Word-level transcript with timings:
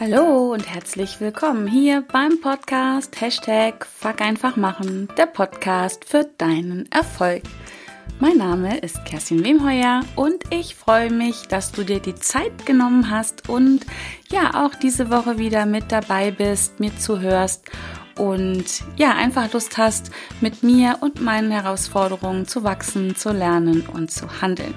Hallo 0.00 0.52
und 0.52 0.72
herzlich 0.72 1.20
willkommen 1.20 1.66
hier 1.66 2.04
beim 2.12 2.40
Podcast 2.40 3.20
Hashtag 3.20 3.84
Fuck 3.84 4.20
einfach 4.20 4.54
machen, 4.54 5.08
der 5.18 5.26
Podcast 5.26 6.04
für 6.04 6.24
deinen 6.38 6.88
Erfolg. 6.92 7.42
Mein 8.20 8.36
Name 8.36 8.78
ist 8.78 9.04
Kerstin 9.04 9.44
Wemheuer 9.44 10.02
und 10.14 10.44
ich 10.54 10.76
freue 10.76 11.10
mich, 11.10 11.48
dass 11.48 11.72
du 11.72 11.82
dir 11.82 11.98
die 11.98 12.14
Zeit 12.14 12.64
genommen 12.64 13.10
hast 13.10 13.48
und 13.48 13.80
ja 14.30 14.64
auch 14.64 14.76
diese 14.76 15.10
Woche 15.10 15.36
wieder 15.38 15.66
mit 15.66 15.90
dabei 15.90 16.30
bist, 16.30 16.78
mir 16.78 16.96
zuhörst 16.96 17.68
und 18.16 18.84
ja 18.96 19.16
einfach 19.16 19.52
Lust 19.52 19.78
hast, 19.78 20.12
mit 20.40 20.62
mir 20.62 20.98
und 21.00 21.20
meinen 21.20 21.50
Herausforderungen 21.50 22.46
zu 22.46 22.62
wachsen, 22.62 23.16
zu 23.16 23.32
lernen 23.32 23.84
und 23.92 24.12
zu 24.12 24.42
handeln. 24.42 24.74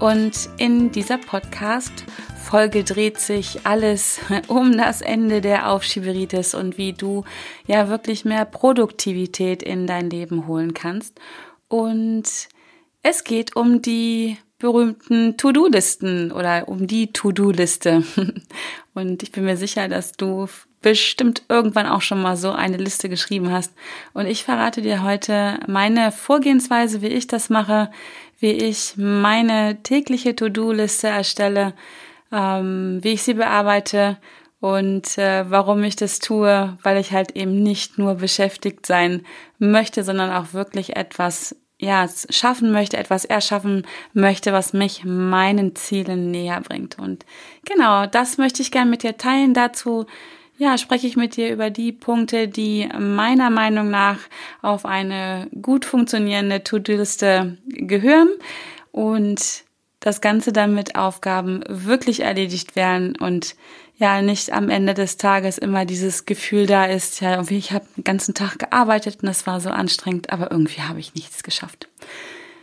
Und 0.00 0.48
in 0.58 0.92
dieser 0.92 1.18
Podcast-Folge 1.18 2.84
dreht 2.84 3.18
sich 3.18 3.66
alles 3.66 4.20
um 4.48 4.76
das 4.76 5.00
Ende 5.00 5.40
der 5.40 5.70
Aufschieberitis 5.70 6.54
und 6.54 6.78
wie 6.78 6.92
du 6.92 7.24
ja 7.66 7.88
wirklich 7.88 8.24
mehr 8.24 8.44
Produktivität 8.44 9.62
in 9.62 9.88
dein 9.88 10.08
Leben 10.08 10.46
holen 10.46 10.72
kannst. 10.72 11.18
Und 11.66 12.24
es 13.02 13.24
geht 13.24 13.56
um 13.56 13.82
die 13.82 14.38
berühmten 14.58 15.36
To-Do-Listen 15.36 16.32
oder 16.32 16.68
um 16.68 16.86
die 16.86 17.12
To-Do-Liste. 17.12 18.02
Und 18.94 19.22
ich 19.22 19.30
bin 19.30 19.44
mir 19.44 19.56
sicher, 19.56 19.86
dass 19.86 20.12
du 20.12 20.48
bestimmt 20.82 21.42
irgendwann 21.48 21.86
auch 21.86 22.02
schon 22.02 22.20
mal 22.20 22.36
so 22.36 22.50
eine 22.50 22.76
Liste 22.76 23.08
geschrieben 23.08 23.52
hast. 23.52 23.72
Und 24.14 24.26
ich 24.26 24.44
verrate 24.44 24.82
dir 24.82 25.02
heute 25.02 25.60
meine 25.66 26.10
Vorgehensweise, 26.10 27.02
wie 27.02 27.08
ich 27.08 27.26
das 27.28 27.50
mache, 27.50 27.90
wie 28.38 28.52
ich 28.52 28.94
meine 28.96 29.82
tägliche 29.82 30.34
To-Do-Liste 30.34 31.08
erstelle, 31.08 31.74
ähm, 32.32 32.98
wie 33.02 33.10
ich 33.10 33.22
sie 33.22 33.34
bearbeite 33.34 34.18
und 34.60 35.18
äh, 35.18 35.50
warum 35.50 35.82
ich 35.84 35.96
das 35.96 36.18
tue, 36.18 36.76
weil 36.82 36.98
ich 36.98 37.12
halt 37.12 37.36
eben 37.36 37.62
nicht 37.62 37.98
nur 37.98 38.16
beschäftigt 38.16 38.86
sein 38.86 39.24
möchte, 39.58 40.04
sondern 40.04 40.30
auch 40.32 40.52
wirklich 40.52 40.96
etwas 40.96 41.56
ja, 41.80 42.06
schaffen 42.28 42.72
möchte, 42.72 42.96
etwas 42.96 43.24
erschaffen 43.24 43.86
möchte, 44.12 44.52
was 44.52 44.72
mich 44.72 45.04
meinen 45.04 45.76
Zielen 45.76 46.32
näher 46.32 46.60
bringt. 46.60 46.98
Und 46.98 47.24
genau, 47.64 48.06
das 48.06 48.36
möchte 48.36 48.62
ich 48.62 48.72
gerne 48.72 48.90
mit 48.90 49.04
dir 49.04 49.16
teilen. 49.16 49.54
Dazu 49.54 50.06
ja, 50.58 50.76
spreche 50.76 51.06
ich 51.06 51.16
mit 51.16 51.36
dir 51.36 51.52
über 51.52 51.70
die 51.70 51.92
Punkte, 51.92 52.48
die 52.48 52.88
meiner 52.98 53.48
Meinung 53.48 53.90
nach 53.90 54.18
auf 54.60 54.84
eine 54.84 55.48
gut 55.62 55.84
funktionierende 55.84 56.64
To-Do-Liste 56.64 57.56
gehören 57.66 58.28
und 58.90 59.64
das 60.00 60.20
Ganze 60.20 60.52
dann 60.52 60.74
mit 60.74 60.96
Aufgaben 60.96 61.62
wirklich 61.68 62.20
erledigt 62.20 62.74
werden 62.74 63.16
und 63.16 63.54
ja 63.98 64.20
nicht 64.20 64.52
am 64.52 64.68
Ende 64.68 64.94
des 64.94 65.16
Tages 65.16 65.58
immer 65.58 65.84
dieses 65.84 66.26
Gefühl 66.26 66.66
da 66.66 66.86
ist, 66.86 67.20
ja, 67.20 67.32
irgendwie 67.32 67.58
ich 67.58 67.72
habe 67.72 67.86
den 67.96 68.04
ganzen 68.04 68.34
Tag 68.34 68.58
gearbeitet 68.58 69.18
und 69.22 69.26
das 69.26 69.46
war 69.46 69.60
so 69.60 69.70
anstrengend, 69.70 70.30
aber 70.30 70.50
irgendwie 70.50 70.82
habe 70.82 70.98
ich 70.98 71.14
nichts 71.14 71.44
geschafft. 71.44 71.88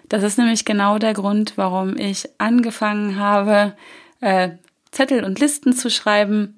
Das 0.10 0.22
ist 0.24 0.38
nämlich 0.38 0.66
genau 0.66 0.98
der 0.98 1.14
Grund, 1.14 1.54
warum 1.56 1.98
ich 1.98 2.30
angefangen 2.38 3.18
habe, 3.18 3.74
äh, 4.20 4.50
Zettel 4.92 5.24
und 5.24 5.40
Listen 5.40 5.74
zu 5.74 5.90
schreiben 5.90 6.58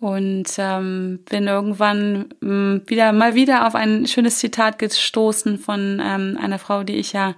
und 0.00 0.46
ähm, 0.58 1.20
bin 1.30 1.46
irgendwann 1.46 2.30
mh, 2.40 2.50
mm, 2.50 2.82
wieder 2.86 3.12
mal 3.12 3.34
wieder 3.34 3.66
auf 3.66 3.74
ein 3.74 4.06
schönes 4.06 4.38
Zitat 4.38 4.78
gestoßen 4.78 5.58
von 5.58 6.00
ähm, 6.02 6.38
einer 6.40 6.58
Frau, 6.58 6.82
die 6.82 6.96
ich 6.96 7.12
ja 7.12 7.34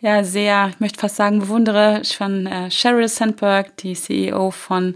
ja 0.00 0.24
sehr, 0.24 0.70
ich 0.70 0.80
möchte 0.80 0.98
fast 0.98 1.16
sagen, 1.16 1.40
bewundere, 1.40 2.02
von 2.04 2.46
äh, 2.46 2.70
Sheryl 2.70 3.08
Sandberg, 3.08 3.76
die 3.78 3.94
CEO 3.94 4.50
von 4.50 4.94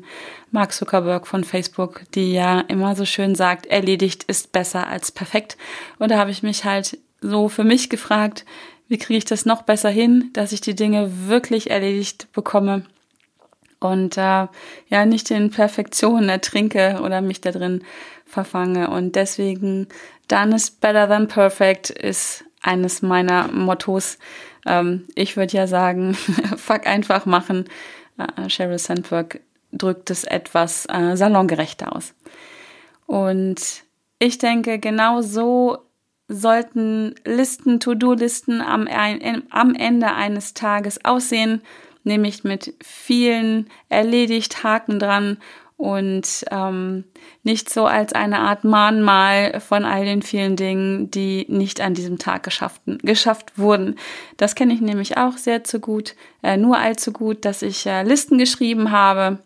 Mark 0.51 0.73
Zuckerberg 0.73 1.27
von 1.27 1.45
Facebook, 1.45 2.03
die 2.15 2.33
ja 2.33 2.61
immer 2.61 2.97
so 2.97 3.05
schön 3.05 3.35
sagt, 3.35 3.67
erledigt 3.67 4.25
ist 4.25 4.53
besser 4.53 4.87
als 4.87 5.13
perfekt. 5.13 5.57
Und 5.99 6.11
da 6.11 6.19
habe 6.19 6.31
ich 6.31 6.43
mich 6.43 6.65
halt 6.65 6.99
so 7.21 7.49
für 7.49 7.65
mich 7.65 7.91
gefragt, 7.91 8.45
wie 8.89 8.99
kriege 8.99 9.19
ich 9.19 9.25
das 9.25 9.47
noch 9.47 9.63
besser 9.63 9.91
hin, 9.91 10.31
dass 10.33 10.53
ich 10.53 10.61
die 10.61 10.75
Dinge 10.75 11.11
wirklich 11.27 11.71
erledigt 11.71 12.29
bekomme 12.33 12.85
und 13.85 14.17
äh, 14.17 14.47
ja 14.89 15.07
nicht 15.07 15.31
in 15.31 15.51
Perfektion 15.51 16.29
ertrinke 16.29 17.01
oder 17.03 17.21
mich 17.21 17.41
da 17.41 17.53
drin 17.53 17.85
verfange. 18.25 18.91
Und 18.91 19.15
deswegen 19.15 19.89
Done 20.29 20.57
is 20.57 20.71
better 20.71 21.07
than 21.07 21.29
perfect 21.29 21.91
ist 21.91 22.45
eines 22.63 23.03
meiner 23.03 23.49
Mottos. 23.49 24.19
Ähm, 24.67 25.07
ich 25.15 25.37
würde 25.37 25.57
ja 25.57 25.67
sagen, 25.67 26.15
fuck 26.57 26.87
einfach 26.87 27.27
machen. 27.27 27.67
Äh, 28.17 28.49
Sheryl 28.49 28.79
Sandberg 28.79 29.41
drückt 29.73 30.11
es 30.11 30.25
etwas 30.25 30.87
äh, 30.87 31.17
salongerechter 31.17 31.95
aus. 31.95 32.15
Und 33.07 33.85
ich 34.19 34.39
denke, 34.39 34.79
genau 34.79 35.21
so 35.21 35.79
sollten 36.27 37.17
Listen, 37.27 37.81
To-Do-Listen 37.81 38.63
am, 38.63 38.89
am 39.51 39.75
Ende 39.75 40.15
eines 40.15 40.55
Tages 40.55 41.05
aussehen 41.05 41.61
nämlich 42.05 42.45
mit 42.45 42.75
vielen 42.83 43.69
erledigt 43.89 44.63
Haken 44.63 44.99
dran 44.99 45.39
und 45.77 46.45
ähm, 46.51 47.05
nicht 47.43 47.69
so 47.69 47.87
als 47.87 48.13
eine 48.13 48.39
Art 48.39 48.65
Mahnmal 48.65 49.61
von 49.61 49.85
all 49.85 50.05
den 50.05 50.23
vielen 50.23 50.57
Dingen, 50.57 51.11
die 51.11 51.47
nicht 51.49 51.81
an 51.81 51.95
diesem 51.95 52.19
Tag 52.19 52.45
geschafft, 52.45 52.83
geschafft 53.03 53.59
wurden. 53.59 53.97
Das 54.37 54.55
kenne 54.55 54.73
ich 54.73 54.81
nämlich 54.81 55.17
auch 55.17 55.37
sehr 55.37 55.65
zu 55.65 55.81
gut, 55.81 56.15
äh, 56.43 56.57
nur 56.57 56.79
allzu 56.79 57.13
gut, 57.13 57.45
dass 57.45 57.63
ich 57.63 57.87
äh, 57.87 58.03
Listen 58.03 58.39
geschrieben 58.39 58.93
habe 58.93 59.41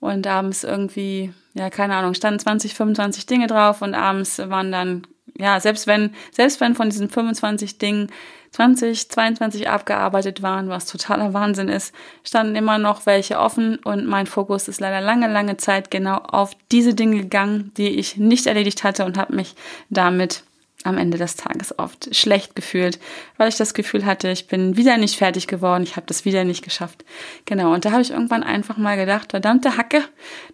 und 0.00 0.26
abends 0.26 0.64
irgendwie, 0.64 1.32
ja, 1.54 1.68
keine 1.70 1.96
Ahnung, 1.96 2.14
standen 2.14 2.40
20, 2.40 2.74
25 2.74 3.26
Dinge 3.26 3.46
drauf 3.46 3.82
und 3.82 3.94
abends 3.94 4.38
waren 4.38 4.72
dann, 4.72 5.06
ja, 5.42 5.58
selbst 5.58 5.88
wenn, 5.88 6.14
selbst 6.30 6.60
wenn 6.60 6.76
von 6.76 6.88
diesen 6.88 7.10
25 7.10 7.78
Dingen 7.78 8.12
2022 8.52 9.68
abgearbeitet 9.68 10.40
waren, 10.40 10.68
was 10.68 10.86
totaler 10.86 11.34
Wahnsinn 11.34 11.68
ist, 11.68 11.92
standen 12.22 12.54
immer 12.54 12.78
noch 12.78 13.06
welche 13.06 13.40
offen 13.40 13.76
und 13.78 14.06
mein 14.06 14.26
Fokus 14.26 14.68
ist 14.68 14.80
leider 14.80 15.00
lange, 15.00 15.26
lange 15.26 15.56
Zeit 15.56 15.90
genau 15.90 16.18
auf 16.18 16.52
diese 16.70 16.94
Dinge 16.94 17.16
gegangen, 17.16 17.72
die 17.76 17.88
ich 17.88 18.18
nicht 18.18 18.46
erledigt 18.46 18.84
hatte 18.84 19.04
und 19.04 19.18
habe 19.18 19.34
mich 19.34 19.56
damit 19.90 20.44
am 20.84 20.98
Ende 20.98 21.18
des 21.18 21.36
Tages 21.36 21.78
oft 21.78 22.14
schlecht 22.14 22.56
gefühlt, 22.56 22.98
weil 23.36 23.48
ich 23.48 23.56
das 23.56 23.74
Gefühl 23.74 24.04
hatte, 24.04 24.30
ich 24.30 24.48
bin 24.48 24.76
wieder 24.76 24.96
nicht 24.96 25.16
fertig 25.16 25.46
geworden, 25.46 25.82
ich 25.82 25.96
habe 25.96 26.06
das 26.06 26.24
wieder 26.24 26.44
nicht 26.44 26.62
geschafft. 26.62 27.04
Genau, 27.44 27.72
und 27.72 27.84
da 27.84 27.92
habe 27.92 28.02
ich 28.02 28.10
irgendwann 28.10 28.42
einfach 28.42 28.76
mal 28.76 28.96
gedacht, 28.96 29.30
verdammte 29.30 29.76
Hacke, 29.76 30.02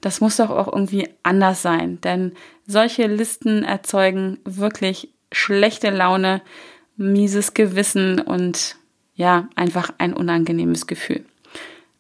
das 0.01 0.21
muss 0.21 0.37
doch 0.37 0.51
auch 0.51 0.69
irgendwie 0.69 1.09
anders 1.23 1.63
sein, 1.63 2.01
denn 2.03 2.33
solche 2.67 3.07
Listen 3.07 3.65
erzeugen 3.65 4.39
wirklich 4.45 5.09
schlechte 5.33 5.91
Laune, 5.91 6.43
mieses 6.97 7.55
Gewissen 7.55 8.21
und 8.21 8.77
ja, 9.15 9.49
einfach 9.57 9.91
ein 9.99 10.13
unangenehmes 10.13 10.87
Gefühl. 10.87 11.25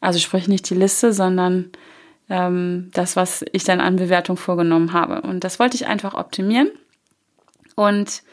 Also 0.00 0.18
sprich 0.18 0.48
nicht 0.48 0.68
die 0.70 0.74
Liste, 0.74 1.12
sondern 1.12 1.70
ähm, 2.28 2.90
das, 2.94 3.16
was 3.16 3.44
ich 3.52 3.64
dann 3.64 3.80
an 3.80 3.96
Bewertung 3.96 4.36
vorgenommen 4.36 4.92
habe. 4.92 5.22
Und 5.22 5.44
das 5.44 5.58
wollte 5.58 5.76
ich 5.76 5.86
einfach 5.86 6.14
optimieren. 6.14 6.70
Und 7.78 8.24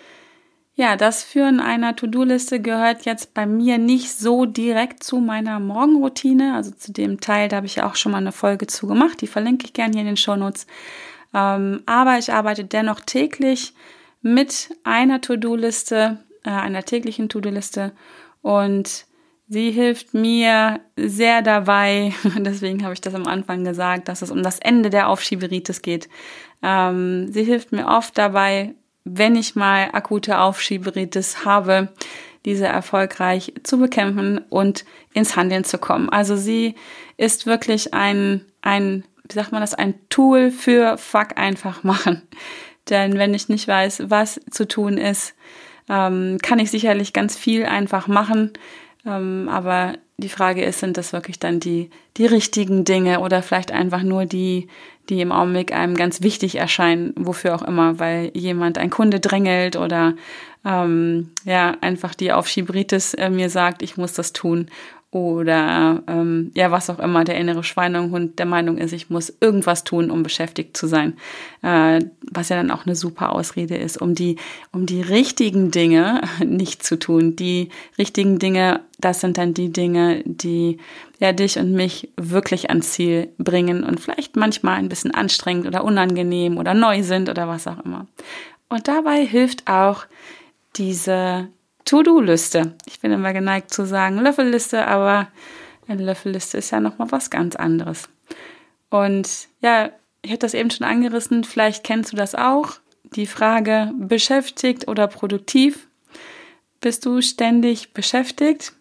ja, 0.73 0.95
das 0.95 1.23
Führen 1.23 1.59
einer 1.59 1.95
To-Do-Liste 1.95 2.59
gehört 2.59 3.05
jetzt 3.05 3.35
bei 3.35 3.45
mir 3.45 3.77
nicht 3.77 4.11
so 4.11 4.45
direkt 4.47 5.03
zu 5.03 5.17
meiner 5.17 5.59
Morgenroutine. 5.59 6.55
Also 6.55 6.71
zu 6.71 6.91
dem 6.91 7.21
Teil, 7.21 7.47
da 7.47 7.57
habe 7.57 7.67
ich 7.67 7.75
ja 7.75 7.87
auch 7.87 7.95
schon 7.95 8.11
mal 8.11 8.17
eine 8.17 8.31
Folge 8.31 8.65
zu 8.65 8.87
gemacht. 8.87 9.21
Die 9.21 9.27
verlinke 9.27 9.65
ich 9.65 9.73
gerne 9.73 9.91
hier 9.91 10.01
in 10.01 10.07
den 10.07 10.17
Shownotes. 10.17 10.65
Ähm, 11.35 11.83
aber 11.85 12.17
ich 12.17 12.33
arbeite 12.33 12.65
dennoch 12.65 13.01
täglich 13.01 13.75
mit 14.23 14.71
einer 14.83 15.21
To-Do-Liste, 15.21 16.17
äh, 16.43 16.49
einer 16.49 16.81
täglichen 16.81 17.29
To-Do-Liste 17.29 17.91
und 18.41 19.05
sie 19.47 19.69
hilft 19.69 20.15
mir 20.15 20.79
sehr 20.97 21.43
dabei, 21.43 22.15
deswegen 22.39 22.83
habe 22.83 22.95
ich 22.95 23.01
das 23.01 23.13
am 23.13 23.27
Anfang 23.27 23.63
gesagt, 23.63 24.07
dass 24.07 24.23
es 24.23 24.31
um 24.31 24.41
das 24.41 24.57
Ende 24.57 24.89
der 24.89 25.07
Aufschieberitis 25.07 25.83
geht. 25.83 26.09
Ähm, 26.63 27.31
sie 27.31 27.43
hilft 27.43 27.71
mir 27.71 27.85
oft 27.85 28.17
dabei, 28.17 28.73
wenn 29.05 29.35
ich 29.35 29.55
mal 29.55 29.89
akute 29.93 30.39
Aufschieberitis 30.39 31.45
habe, 31.45 31.89
diese 32.43 32.65
erfolgreich 32.65 33.53
zu 33.63 33.79
bekämpfen 33.79 34.39
und 34.49 34.85
ins 35.13 35.35
Handeln 35.35 35.63
zu 35.63 35.77
kommen. 35.77 36.09
Also 36.09 36.35
sie 36.35 36.75
ist 37.17 37.45
wirklich 37.45 37.93
ein, 37.93 38.41
ein, 38.61 39.03
wie 39.27 39.33
sagt 39.33 39.51
man 39.51 39.61
das, 39.61 39.73
ein 39.73 39.95
Tool 40.09 40.51
für 40.51 40.97
Fuck 40.97 41.37
einfach 41.37 41.83
machen. 41.83 42.21
Denn 42.89 43.17
wenn 43.17 43.33
ich 43.33 43.49
nicht 43.49 43.67
weiß, 43.67 44.03
was 44.07 44.39
zu 44.51 44.67
tun 44.67 44.97
ist, 44.97 45.33
ähm, 45.89 46.37
kann 46.41 46.59
ich 46.59 46.69
sicherlich 46.71 47.13
ganz 47.13 47.35
viel 47.35 47.65
einfach 47.65 48.07
machen. 48.07 48.53
Ähm, 49.05 49.49
aber 49.51 49.93
die 50.17 50.29
Frage 50.29 50.63
ist, 50.63 50.79
sind 50.79 50.97
das 50.97 51.13
wirklich 51.13 51.39
dann 51.39 51.59
die, 51.59 51.89
die 52.17 52.25
richtigen 52.25 52.85
Dinge 52.85 53.19
oder 53.19 53.41
vielleicht 53.41 53.71
einfach 53.71 54.03
nur 54.03 54.25
die, 54.25 54.67
die 55.09 55.21
im 55.21 55.31
Augenblick 55.31 55.73
einem 55.73 55.95
ganz 55.95 56.21
wichtig 56.21 56.55
erscheinen, 56.55 57.13
wofür 57.17 57.55
auch 57.55 57.61
immer, 57.61 57.99
weil 57.99 58.31
jemand, 58.33 58.77
ein 58.77 58.89
Kunde 58.89 59.19
drängelt 59.19 59.75
oder 59.75 60.15
ähm, 60.65 61.31
ja, 61.43 61.77
einfach 61.81 62.15
die 62.15 62.31
Aufschieberitis 62.31 63.13
äh, 63.13 63.29
mir 63.29 63.49
sagt, 63.49 63.81
ich 63.81 63.97
muss 63.97 64.13
das 64.13 64.33
tun 64.33 64.69
oder 65.15 66.03
ähm, 66.07 66.51
ja, 66.55 66.71
was 66.71 66.89
auch 66.89 66.99
immer 66.99 67.23
der 67.23 67.37
innere 67.37 67.63
Schweinehund 67.63 68.37
der 68.37 68.45
Meinung 68.45 68.77
ist, 68.77 68.91
ich 68.91 69.09
muss 69.09 69.33
irgendwas 69.39 69.85
tun, 69.85 70.11
um 70.11 70.23
beschäftigt 70.23 70.75
zu 70.75 70.87
sein. 70.87 71.13
Äh, 71.61 72.01
was 72.31 72.49
ja 72.49 72.57
dann 72.57 72.69
auch 72.69 72.85
eine 72.85 72.97
super 72.97 73.31
Ausrede 73.31 73.77
ist, 73.77 74.01
um 74.01 74.13
die, 74.13 74.35
um 74.73 74.85
die 74.85 75.01
richtigen 75.01 75.71
Dinge 75.71 76.19
nicht 76.45 76.83
zu 76.83 76.99
tun. 76.99 77.37
Die 77.37 77.69
richtigen 77.97 78.39
Dinge, 78.39 78.81
das 78.99 79.21
sind 79.21 79.37
dann 79.37 79.53
die 79.53 79.71
Dinge, 79.71 80.21
die 80.25 80.79
ja 81.21 81.31
dich 81.31 81.57
und 81.57 81.71
mich 81.71 82.09
wirklich 82.17 82.67
ans 82.69 82.91
Ziel 82.91 83.29
bringen 83.37 83.85
und 83.85 84.01
vielleicht 84.01 84.35
manchmal 84.35 84.79
ein 84.79 84.89
bisschen 84.89 85.13
anstrengend 85.13 85.65
oder 85.65 85.85
unangenehm 85.85 86.57
oder 86.57 86.73
neu 86.73 87.03
sind 87.03 87.29
oder 87.29 87.47
was 87.47 87.67
auch 87.67 87.85
immer. 87.85 88.05
Und 88.67 88.89
dabei 88.89 89.25
hilft 89.25 89.65
auch 89.69 90.07
diese 90.75 91.47
To-Do-Liste. 91.85 92.75
Ich 92.85 92.99
bin 92.99 93.11
immer 93.11 93.33
geneigt 93.33 93.73
zu 93.73 93.85
sagen 93.85 94.17
Löffelliste, 94.17 94.87
aber 94.87 95.27
eine 95.87 96.03
Löffelliste 96.03 96.57
ist 96.57 96.71
ja 96.71 96.79
nochmal 96.79 97.11
was 97.11 97.29
ganz 97.29 97.55
anderes. 97.55 98.09
Und 98.89 99.47
ja, 99.61 99.91
ich 100.21 100.31
hatte 100.31 100.39
das 100.39 100.53
eben 100.55 100.71
schon 100.71 100.87
angerissen, 100.87 101.43
vielleicht 101.43 101.83
kennst 101.83 102.11
du 102.11 102.17
das 102.17 102.33
auch. 102.33 102.73
Die 103.15 103.27
Frage, 103.27 103.91
beschäftigt 103.97 104.87
oder 104.87 105.07
produktiv? 105.07 105.87
Bist 106.81 107.05
du 107.05 107.21
ständig 107.21 107.93
beschäftigt? 107.93 108.73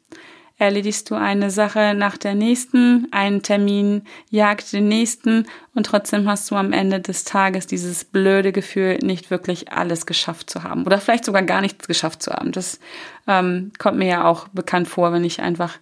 Erledigst 0.56 1.10
du 1.10 1.16
eine 1.16 1.50
Sache 1.50 1.94
nach 1.96 2.16
der 2.16 2.34
nächsten, 2.34 3.08
einen 3.10 3.42
Termin 3.42 4.02
jagt 4.30 4.72
den 4.72 4.86
nächsten 4.86 5.46
und 5.74 5.86
trotzdem 5.86 6.28
hast 6.28 6.50
du 6.50 6.54
am 6.54 6.72
Ende 6.72 7.00
des 7.00 7.24
Tages 7.24 7.66
dieses 7.66 8.04
blöde 8.04 8.52
Gefühl, 8.52 8.98
nicht 9.02 9.30
wirklich 9.30 9.72
alles 9.72 10.06
geschafft 10.06 10.48
zu 10.48 10.62
haben 10.62 10.84
oder 10.84 10.98
vielleicht 10.98 11.24
sogar 11.24 11.42
gar 11.42 11.60
nichts 11.60 11.88
geschafft 11.88 12.22
zu 12.22 12.32
haben. 12.32 12.52
Das 12.52 12.78
ähm, 13.26 13.72
kommt 13.78 13.98
mir 13.98 14.08
ja 14.08 14.24
auch 14.24 14.48
bekannt 14.48 14.86
vor, 14.86 15.12
wenn 15.12 15.24
ich 15.24 15.40
einfach 15.40 15.78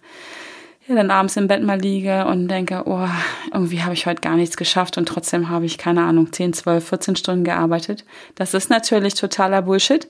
ja, 0.87 0.95
dann 0.95 1.11
abends 1.11 1.37
im 1.37 1.47
Bett 1.47 1.63
mal 1.63 1.79
liege 1.79 2.25
und 2.25 2.47
denke, 2.47 2.83
oh, 2.85 3.07
irgendwie 3.53 3.83
habe 3.83 3.93
ich 3.93 4.05
heute 4.05 4.21
gar 4.21 4.35
nichts 4.35 4.57
geschafft 4.57 4.97
und 4.97 5.07
trotzdem 5.07 5.49
habe 5.49 5.65
ich, 5.65 5.77
keine 5.77 6.03
Ahnung, 6.03 6.33
10, 6.33 6.53
12, 6.53 6.89
14 6.89 7.15
Stunden 7.15 7.43
gearbeitet. 7.43 8.05
Das 8.35 8.53
ist 8.53 8.69
natürlich 8.69 9.13
totaler 9.13 9.61
Bullshit, 9.61 10.09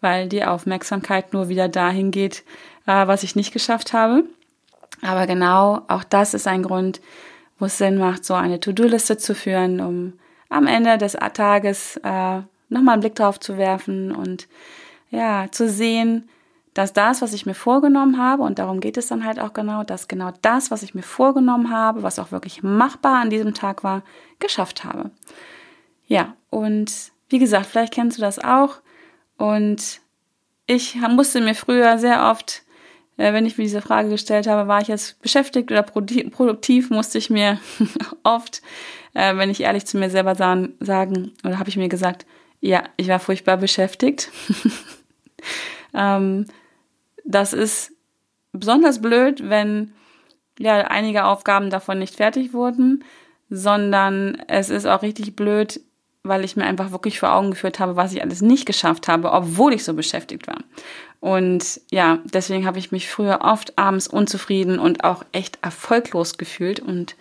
weil 0.00 0.28
die 0.28 0.44
Aufmerksamkeit 0.44 1.34
nur 1.34 1.48
wieder 1.48 1.68
dahin 1.68 2.10
geht, 2.10 2.42
äh, 2.86 3.06
was 3.06 3.22
ich 3.22 3.36
nicht 3.36 3.52
geschafft 3.52 3.92
habe. 3.92 4.24
Aber 5.02 5.26
genau 5.26 5.82
auch 5.88 6.04
das 6.04 6.34
ist 6.34 6.46
ein 6.46 6.62
Grund, 6.62 7.00
wo 7.58 7.66
es 7.66 7.78
Sinn 7.78 7.98
macht, 7.98 8.24
so 8.24 8.34
eine 8.34 8.60
To-Do-Liste 8.60 9.16
zu 9.16 9.34
führen, 9.34 9.80
um 9.80 10.14
am 10.48 10.66
Ende 10.66 10.98
des 10.98 11.12
Tages 11.34 11.96
äh, 12.02 12.40
nochmal 12.68 12.94
einen 12.94 13.00
Blick 13.00 13.14
drauf 13.14 13.40
zu 13.40 13.58
werfen 13.58 14.12
und 14.12 14.48
ja, 15.10 15.46
zu 15.50 15.68
sehen, 15.68 16.28
dass 16.74 16.92
das, 16.92 17.22
was 17.22 17.32
ich 17.32 17.46
mir 17.46 17.54
vorgenommen 17.54 18.18
habe, 18.18 18.42
und 18.42 18.58
darum 18.58 18.80
geht 18.80 18.96
es 18.96 19.06
dann 19.06 19.24
halt 19.24 19.38
auch 19.38 19.52
genau, 19.52 19.84
dass 19.84 20.08
genau 20.08 20.32
das, 20.42 20.72
was 20.72 20.82
ich 20.82 20.94
mir 20.94 21.04
vorgenommen 21.04 21.70
habe, 21.70 22.02
was 22.02 22.18
auch 22.18 22.32
wirklich 22.32 22.64
machbar 22.64 23.20
an 23.20 23.30
diesem 23.30 23.54
Tag 23.54 23.84
war, 23.84 24.02
geschafft 24.40 24.84
habe. 24.84 25.12
Ja, 26.06 26.34
und 26.50 27.12
wie 27.28 27.38
gesagt, 27.38 27.66
vielleicht 27.66 27.94
kennst 27.94 28.18
du 28.18 28.22
das 28.22 28.40
auch. 28.40 28.80
Und 29.38 30.00
ich 30.66 30.96
musste 30.96 31.40
mir 31.40 31.54
früher 31.54 31.98
sehr 31.98 32.28
oft 32.30 32.63
wenn 33.16 33.46
ich 33.46 33.56
mir 33.56 33.64
diese 33.64 33.82
Frage 33.82 34.08
gestellt 34.08 34.46
habe, 34.46 34.68
war 34.68 34.80
ich 34.80 34.88
jetzt 34.88 35.20
beschäftigt 35.22 35.70
oder 35.70 35.82
produktiv, 35.82 36.90
musste 36.90 37.18
ich 37.18 37.30
mir 37.30 37.60
oft, 38.22 38.62
äh, 39.14 39.36
wenn 39.36 39.50
ich 39.50 39.60
ehrlich 39.60 39.86
zu 39.86 39.98
mir 39.98 40.10
selber 40.10 40.34
sagen, 40.34 41.32
oder 41.44 41.58
habe 41.58 41.68
ich 41.68 41.76
mir 41.76 41.88
gesagt, 41.88 42.26
ja, 42.60 42.82
ich 42.96 43.08
war 43.08 43.20
furchtbar 43.20 43.56
beschäftigt. 43.56 44.30
ähm, 45.94 46.46
das 47.24 47.52
ist 47.52 47.92
besonders 48.52 49.00
blöd, 49.00 49.48
wenn 49.48 49.92
ja 50.58 50.78
einige 50.78 51.24
Aufgaben 51.24 51.70
davon 51.70 51.98
nicht 51.98 52.16
fertig 52.16 52.52
wurden, 52.52 53.04
sondern 53.50 54.36
es 54.48 54.70
ist 54.70 54.86
auch 54.86 55.02
richtig 55.02 55.36
blöd, 55.36 55.80
weil 56.26 56.42
ich 56.42 56.56
mir 56.56 56.64
einfach 56.64 56.90
wirklich 56.90 57.20
vor 57.20 57.34
Augen 57.34 57.50
geführt 57.50 57.78
habe, 57.78 57.96
was 57.96 58.12
ich 58.12 58.22
alles 58.22 58.40
nicht 58.40 58.64
geschafft 58.64 59.08
habe, 59.08 59.30
obwohl 59.30 59.74
ich 59.74 59.84
so 59.84 59.92
beschäftigt 59.92 60.46
war. 60.46 60.58
Und 61.20 61.82
ja, 61.90 62.18
deswegen 62.24 62.66
habe 62.66 62.78
ich 62.78 62.92
mich 62.92 63.08
früher 63.08 63.40
oft 63.42 63.78
abends 63.78 64.08
unzufrieden 64.08 64.78
und 64.78 65.04
auch 65.04 65.24
echt 65.32 65.58
erfolglos 65.62 66.38
gefühlt. 66.38 66.80
Und 66.80 67.14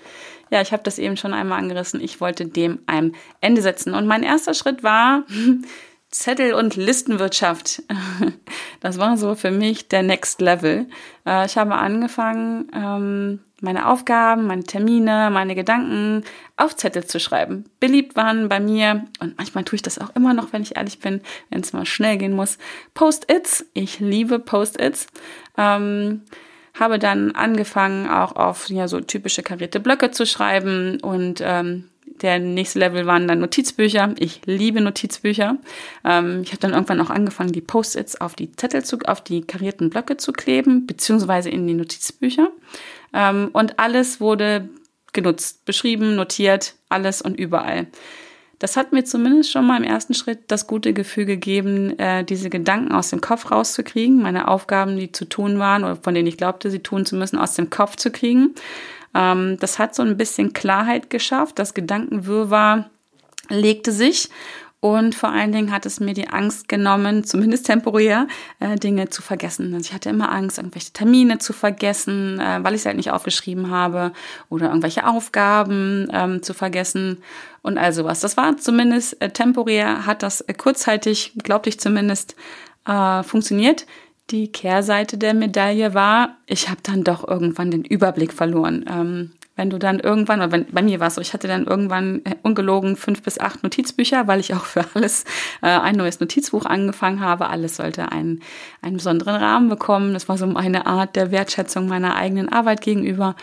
ja, 0.50 0.62
ich 0.62 0.72
habe 0.72 0.84
das 0.84 1.00
eben 1.00 1.18
schon 1.18 1.34
einmal 1.34 1.60
angerissen. 1.60 2.02
Ich 2.02 2.22
wollte 2.22 2.46
dem 2.46 2.80
ein 2.86 3.14
Ende 3.42 3.62
setzen. 3.62 3.94
Und 3.94 4.08
mein 4.08 4.24
erster 4.24 4.54
Schritt 4.54 4.84
war 4.84 5.24
Zettel- 6.10 6.54
und 6.54 6.76
Listenwirtschaft. 6.76 7.84
Das 8.82 8.98
war 8.98 9.16
so 9.16 9.34
für 9.36 9.52
mich 9.52 9.88
der 9.88 10.04
Next 10.04 10.42
Level. 10.42 10.88
Äh, 11.26 11.46
ich 11.46 11.58
habe 11.58 11.76
angefangen, 11.76 12.70
ähm, 12.76 13.40
meine 13.64 13.88
Aufgaben, 13.88 14.46
meine 14.46 14.64
Termine, 14.64 15.30
meine 15.32 15.56
Gedanken 15.56 16.24
auf 16.58 16.76
Zettel 16.76 17.06
zu 17.06 17.20
schreiben. 17.20 17.66
Beliebt 17.80 18.16
waren 18.16 18.50
bei 18.50 18.60
mir, 18.60 19.06
und 19.20 19.38
manchmal 19.38 19.64
tue 19.64 19.78
ich 19.78 19.82
das 19.82 20.00
auch 20.00 20.16
immer 20.16 20.34
noch, 20.34 20.54
wenn 20.54 20.62
ich 20.62 20.76
ehrlich 20.76 21.00
bin, 21.00 21.22
wenn 21.50 21.62
es 21.62 21.74
mal 21.74 21.86
schnell 21.86 22.18
gehen 22.18 22.34
muss, 22.34 22.58
Post-its. 22.94 23.66
Ich 23.74 24.00
liebe 24.00 24.40
Post-its. 24.40 25.08
Ähm, 25.58 26.22
habe 26.74 27.00
dann 27.00 27.32
angefangen, 27.32 28.10
auch 28.10 28.36
auf 28.36 28.70
ja, 28.70 28.88
so 28.88 29.00
typische 29.00 29.44
karierte 29.44 29.80
Blöcke 29.80 30.12
zu 30.12 30.26
schreiben 30.26 31.00
und 31.02 31.40
ähm, 31.44 31.90
der 32.22 32.40
nächste 32.40 32.80
Level 32.80 33.06
waren 33.06 33.28
dann 33.28 33.40
Notizbücher. 33.40 34.14
Ich 34.18 34.42
liebe 34.46 34.82
Notizbücher. 34.82 35.58
Ähm, 36.04 36.42
ich 36.44 36.50
habe 36.50 36.60
dann 36.60 36.74
irgendwann 36.74 37.02
auch 37.02 37.10
angefangen, 37.10 37.52
die 37.52 37.62
Post-its 37.62 38.20
auf 38.20 38.36
die 38.36 38.52
Zettel 38.52 38.84
zu, 38.84 39.00
auf 39.06 39.22
die 39.22 39.42
karierten 39.42 39.90
Blöcke 39.90 40.18
zu 40.18 40.32
kleben, 40.32 40.88
beziehungsweise 40.88 41.50
in 41.50 41.68
die 41.68 41.74
Notizbücher. 41.74 42.50
Ähm, 43.14 43.50
und 43.54 43.80
alles 43.80 44.20
wurde 44.20 44.70
genutzt, 45.14 45.66
beschrieben, 45.66 46.16
notiert, 46.16 46.76
alles 46.90 47.22
und 47.22 47.40
überall. 47.40 47.88
Das 48.60 48.78
hat 48.78 48.94
mir 48.94 49.04
zumindest 49.04 49.52
schon 49.52 49.68
mal 49.68 49.78
im 49.78 49.84
ersten 49.84 50.14
Schritt 50.14 50.40
das 50.48 50.68
gute 50.68 50.94
Gefühl 50.94 51.26
gegeben, 51.26 52.00
äh, 52.00 52.24
diese 52.24 52.50
Gedanken 52.50 52.94
aus 52.94 53.10
dem 53.10 53.20
Kopf 53.20 53.52
rauszukriegen, 53.52 54.22
meine 54.22 54.48
Aufgaben, 54.48 54.98
die 54.98 55.12
zu 55.12 55.26
tun 55.26 55.60
waren 55.60 55.84
oder 55.84 55.98
von 55.98 56.14
denen 56.14 56.28
ich 56.28 56.38
glaubte, 56.38 56.72
sie 56.72 56.80
tun 56.80 57.06
zu 57.06 57.16
müssen, 57.16 57.38
aus 57.38 57.56
dem 57.56 57.70
Kopf 57.70 57.98
zu 57.98 58.10
kriegen. 58.10 58.56
Ähm, 59.14 59.58
das 59.60 59.80
hat 59.80 59.94
so 59.94 60.02
ein 60.02 60.18
bisschen 60.18 60.54
Klarheit 60.54 61.10
geschafft. 61.10 61.60
Das 61.60 61.74
Gedankenwirrwarr 61.74 62.90
legte 63.50 63.92
sich 63.92 64.30
und 64.84 65.16
vor 65.16 65.30
allen 65.30 65.54
Dingen 65.54 65.72
hat 65.72 65.86
es 65.86 66.02
mir 66.02 66.14
die 66.14 66.28
Angst 66.28 66.68
genommen, 66.68 67.24
zumindest 67.24 67.68
temporär, 67.68 68.28
äh, 68.60 68.76
Dinge 68.76 69.08
zu 69.08 69.22
vergessen. 69.22 69.74
Also 69.74 69.88
ich 69.88 69.94
hatte 69.94 70.10
immer 70.10 70.30
Angst, 70.30 70.58
irgendwelche 70.58 70.92
Termine 70.92 71.38
zu 71.38 71.54
vergessen, 71.54 72.38
äh, 72.38 72.62
weil 72.62 72.74
ich 72.74 72.82
es 72.82 72.86
halt 72.86 72.98
nicht 72.98 73.10
aufgeschrieben 73.10 73.70
habe 73.72 74.12
oder 74.50 74.68
irgendwelche 74.68 75.08
Aufgaben 75.08 76.10
ähm, 76.12 76.44
zu 76.44 76.54
vergessen 76.54 77.20
und 77.62 77.78
all 77.78 77.94
sowas. 77.94 78.20
Das 78.20 78.36
war 78.36 78.58
zumindest 78.58 79.22
äh, 79.22 79.30
temporär, 79.30 80.06
hat 80.06 80.22
das 80.22 80.42
äh, 80.42 80.54
kurzzeitig, 80.54 81.32
glaubte 81.42 81.70
ich 81.70 81.80
zumindest, 81.80 82.36
äh, 82.86 83.24
funktioniert. 83.24 83.86
Die 84.32 84.52
Kehrseite 84.52 85.18
der 85.18 85.34
Medaille 85.34 85.94
war, 85.94 86.36
ich 86.46 86.68
habe 86.68 86.82
dann 86.84 87.06
doch 87.06 87.26
irgendwann 87.26 87.72
den 87.72 87.86
Überblick 87.86 88.34
verloren. 88.34 88.84
Ähm, 88.90 89.32
wenn 89.56 89.70
du 89.70 89.78
dann 89.78 90.00
irgendwann, 90.00 90.40
oder 90.40 90.52
wenn, 90.52 90.66
bei 90.72 90.82
mir 90.82 91.00
war 91.00 91.08
es 91.08 91.16
so, 91.16 91.22
ich 91.22 91.34
hatte 91.34 91.48
dann 91.48 91.66
irgendwann 91.66 92.22
äh, 92.26 92.36
ungelogen 92.42 92.96
fünf 92.96 93.22
bis 93.22 93.40
acht 93.40 93.62
Notizbücher, 93.64 94.28
weil 94.28 94.40
ich 94.40 94.54
auch 94.54 94.66
für 94.66 94.86
alles 94.94 95.26
äh, 95.62 95.68
ein 95.68 95.96
neues 95.96 96.20
Notizbuch 96.20 96.66
angefangen 96.66 97.20
habe. 97.20 97.50
Alles 97.50 97.76
sollte 97.76 98.12
einen, 98.12 98.42
einen 98.82 98.98
besonderen 98.98 99.36
Rahmen 99.36 99.70
bekommen. 99.70 100.14
Das 100.14 100.28
war 100.28 100.38
so 100.38 100.46
eine 100.46 100.86
Art 100.86 101.16
der 101.16 101.32
Wertschätzung 101.32 101.88
meiner 101.88 102.16
eigenen 102.16 102.50
Arbeit 102.50 102.82
gegenüber. 102.82 103.36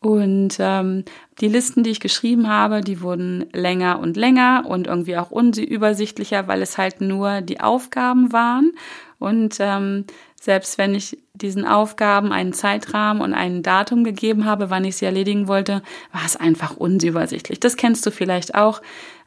Und 0.00 0.56
ähm, 0.60 1.04
die 1.40 1.48
Listen, 1.48 1.82
die 1.82 1.90
ich 1.90 2.00
geschrieben 2.00 2.48
habe, 2.48 2.82
die 2.82 3.00
wurden 3.00 3.46
länger 3.52 3.98
und 3.98 4.16
länger 4.16 4.64
und 4.66 4.86
irgendwie 4.86 5.16
auch 5.16 5.32
unübersichtlicher, 5.32 6.46
weil 6.46 6.62
es 6.62 6.78
halt 6.78 7.00
nur 7.00 7.40
die 7.40 7.60
Aufgaben 7.60 8.32
waren. 8.32 8.72
Und 9.18 9.56
ähm, 9.58 10.04
selbst 10.40 10.78
wenn 10.78 10.94
ich 10.94 11.18
diesen 11.34 11.66
Aufgaben 11.66 12.32
einen 12.32 12.52
Zeitrahmen 12.52 13.22
und 13.22 13.34
ein 13.34 13.62
Datum 13.62 14.04
gegeben 14.04 14.44
habe, 14.44 14.70
wann 14.70 14.84
ich 14.84 14.96
sie 14.96 15.04
erledigen 15.04 15.48
wollte, 15.48 15.82
war 16.12 16.24
es 16.24 16.36
einfach 16.36 16.76
unübersichtlich. 16.76 17.60
Das 17.60 17.76
kennst 17.76 18.06
du 18.06 18.10
vielleicht 18.10 18.54
auch. 18.54 18.80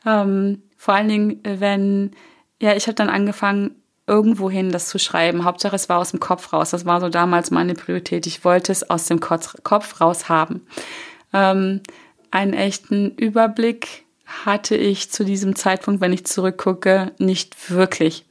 Ähm, 0.05 0.63
vor 0.77 0.93
allen 0.93 1.09
Dingen, 1.09 1.39
wenn, 1.43 2.11
ja, 2.61 2.75
ich 2.75 2.87
habe 2.87 2.95
dann 2.95 3.09
angefangen, 3.09 3.75
irgendwohin 4.07 4.71
das 4.71 4.89
zu 4.89 4.99
schreiben. 4.99 5.45
Hauptsache, 5.45 5.75
es 5.75 5.89
war 5.89 5.99
aus 5.99 6.11
dem 6.11 6.19
Kopf 6.19 6.53
raus. 6.53 6.71
Das 6.71 6.85
war 6.85 6.99
so 6.99 7.09
damals 7.09 7.51
meine 7.51 7.75
Priorität. 7.75 8.25
Ich 8.25 8.43
wollte 8.43 8.71
es 8.71 8.89
aus 8.89 9.05
dem 9.05 9.19
Kopf 9.19 10.01
raus 10.01 10.27
haben. 10.27 10.65
Ähm, 11.33 11.81
einen 12.31 12.53
echten 12.53 13.15
Überblick 13.15 14.05
hatte 14.25 14.75
ich 14.75 15.11
zu 15.11 15.23
diesem 15.23 15.55
Zeitpunkt, 15.55 16.01
wenn 16.01 16.13
ich 16.13 16.25
zurückgucke, 16.25 17.11
nicht 17.19 17.69
wirklich. 17.69 18.25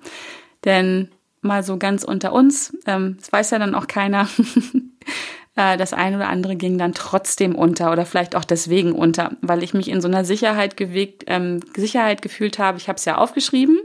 Denn 0.65 1.11
mal 1.43 1.63
so 1.63 1.77
ganz 1.79 2.05
unter 2.05 2.33
uns, 2.33 2.77
ähm, 2.87 3.17
das 3.19 3.33
weiß 3.33 3.51
ja 3.51 3.59
dann 3.59 3.75
auch 3.75 3.87
keiner. 3.87 4.29
Äh, 5.57 5.77
das 5.77 5.93
eine 5.93 6.17
oder 6.17 6.29
andere 6.29 6.55
ging 6.55 6.79
dann 6.79 6.95
trotzdem 6.95 7.57
unter 7.57 7.91
oder 7.91 8.07
vielleicht 8.07 8.37
auch 8.37 8.45
deswegen 8.45 8.93
unter, 8.93 9.33
weil 9.41 9.63
ich 9.63 9.75
mich 9.75 9.89
in 9.89 10.01
so 10.01 10.09
einer 10.09 10.25
Sicherheit 10.25 10.77
gewegt, 10.77 11.25
ähm, 11.27 11.61
Sicherheit 11.75 12.23
gefühlt 12.23 12.59
habe. 12.59 12.79
Ich 12.79 12.89
habe 12.89 12.97
es 12.97 13.05
ja 13.05 13.17
aufgeschrieben 13.17 13.81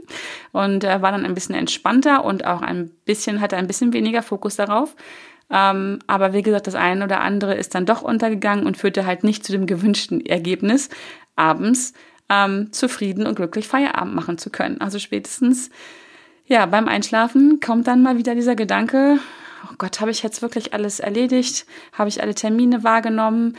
und 0.52 0.84
äh, 0.84 1.02
war 1.02 1.10
dann 1.10 1.24
ein 1.24 1.34
bisschen 1.34 1.54
entspannter 1.54 2.24
und 2.24 2.46
auch 2.46 2.62
ein 2.62 2.90
bisschen 3.04 3.40
hatte 3.40 3.56
ein 3.56 3.66
bisschen 3.66 3.92
weniger 3.92 4.22
Fokus 4.22 4.54
darauf. 4.56 4.94
Ähm, 5.50 5.98
aber 6.06 6.32
wie 6.32 6.42
gesagt, 6.42 6.66
das 6.66 6.74
eine 6.74 7.04
oder 7.04 7.20
andere 7.20 7.54
ist 7.54 7.74
dann 7.74 7.86
doch 7.86 8.02
untergegangen 8.02 8.66
und 8.66 8.76
führte 8.76 9.06
halt 9.06 9.22
nicht 9.24 9.44
zu 9.44 9.52
dem 9.52 9.66
gewünschten 9.66 10.24
Ergebnis, 10.24 10.88
abends 11.36 11.92
ähm, 12.28 12.72
zufrieden 12.72 13.26
und 13.26 13.36
glücklich 13.36 13.68
Feierabend 13.68 14.14
machen 14.14 14.38
zu 14.38 14.50
können. 14.50 14.80
Also 14.80 14.98
spätestens 14.98 15.70
ja 16.46 16.66
beim 16.66 16.88
Einschlafen 16.88 17.60
kommt 17.60 17.86
dann 17.86 18.02
mal 18.02 18.18
wieder 18.18 18.34
dieser 18.34 18.56
Gedanke, 18.56 19.18
oh 19.64 19.74
Gott, 19.78 20.00
habe 20.00 20.10
ich 20.10 20.22
jetzt 20.22 20.42
wirklich 20.42 20.72
alles 20.72 21.00
erledigt? 21.00 21.66
Habe 21.92 22.08
ich 22.08 22.22
alle 22.22 22.34
Termine 22.34 22.84
wahrgenommen? 22.84 23.56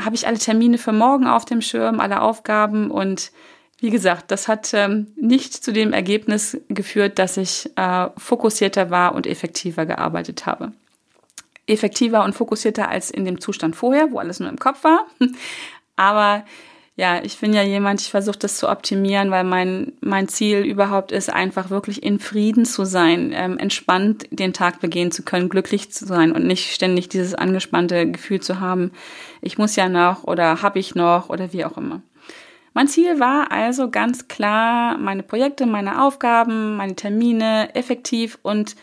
Habe 0.00 0.14
ich 0.14 0.26
alle 0.26 0.38
Termine 0.38 0.78
für 0.78 0.92
morgen 0.92 1.26
auf 1.26 1.44
dem 1.44 1.60
Schirm, 1.60 2.00
alle 2.00 2.20
Aufgaben? 2.20 2.90
Und 2.90 3.32
wie 3.80 3.90
gesagt, 3.90 4.30
das 4.30 4.46
hat 4.46 4.72
ähm, 4.74 5.08
nicht 5.16 5.54
zu 5.54 5.72
dem 5.72 5.92
Ergebnis 5.92 6.58
geführt, 6.68 7.18
dass 7.18 7.36
ich 7.36 7.70
äh, 7.76 8.08
fokussierter 8.16 8.90
war 8.90 9.14
und 9.14 9.26
effektiver 9.26 9.86
gearbeitet 9.86 10.46
habe. 10.46 10.72
Effektiver 11.66 12.24
und 12.24 12.34
fokussierter 12.34 12.88
als 12.88 13.10
in 13.10 13.24
dem 13.24 13.40
Zustand 13.40 13.76
vorher, 13.76 14.12
wo 14.12 14.18
alles 14.18 14.38
nur 14.38 14.50
im 14.50 14.58
Kopf 14.58 14.84
war. 14.84 15.06
Aber 15.96 16.44
ja, 17.00 17.24
ich 17.24 17.38
bin 17.38 17.54
ja 17.54 17.62
jemand, 17.62 18.02
ich 18.02 18.10
versuche 18.10 18.38
das 18.38 18.58
zu 18.58 18.68
optimieren, 18.68 19.30
weil 19.30 19.42
mein, 19.42 19.94
mein 20.02 20.28
Ziel 20.28 20.58
überhaupt 20.58 21.12
ist, 21.12 21.32
einfach 21.32 21.70
wirklich 21.70 22.02
in 22.02 22.18
Frieden 22.20 22.66
zu 22.66 22.84
sein, 22.84 23.32
ähm, 23.34 23.56
entspannt 23.56 24.26
den 24.30 24.52
Tag 24.52 24.80
begehen 24.80 25.10
zu 25.10 25.22
können, 25.22 25.48
glücklich 25.48 25.90
zu 25.90 26.04
sein 26.04 26.30
und 26.30 26.46
nicht 26.46 26.74
ständig 26.74 27.08
dieses 27.08 27.34
angespannte 27.34 28.10
Gefühl 28.10 28.40
zu 28.42 28.60
haben, 28.60 28.90
ich 29.40 29.56
muss 29.56 29.76
ja 29.76 29.88
noch 29.88 30.24
oder 30.24 30.60
habe 30.60 30.78
ich 30.78 30.94
noch 30.94 31.30
oder 31.30 31.54
wie 31.54 31.64
auch 31.64 31.78
immer. 31.78 32.02
Mein 32.74 32.86
Ziel 32.86 33.18
war 33.18 33.50
also 33.50 33.88
ganz 33.88 34.28
klar, 34.28 34.98
meine 34.98 35.22
Projekte, 35.22 35.64
meine 35.64 36.04
Aufgaben, 36.04 36.76
meine 36.76 36.96
Termine 36.96 37.74
effektiv 37.74 38.38
und 38.42 38.76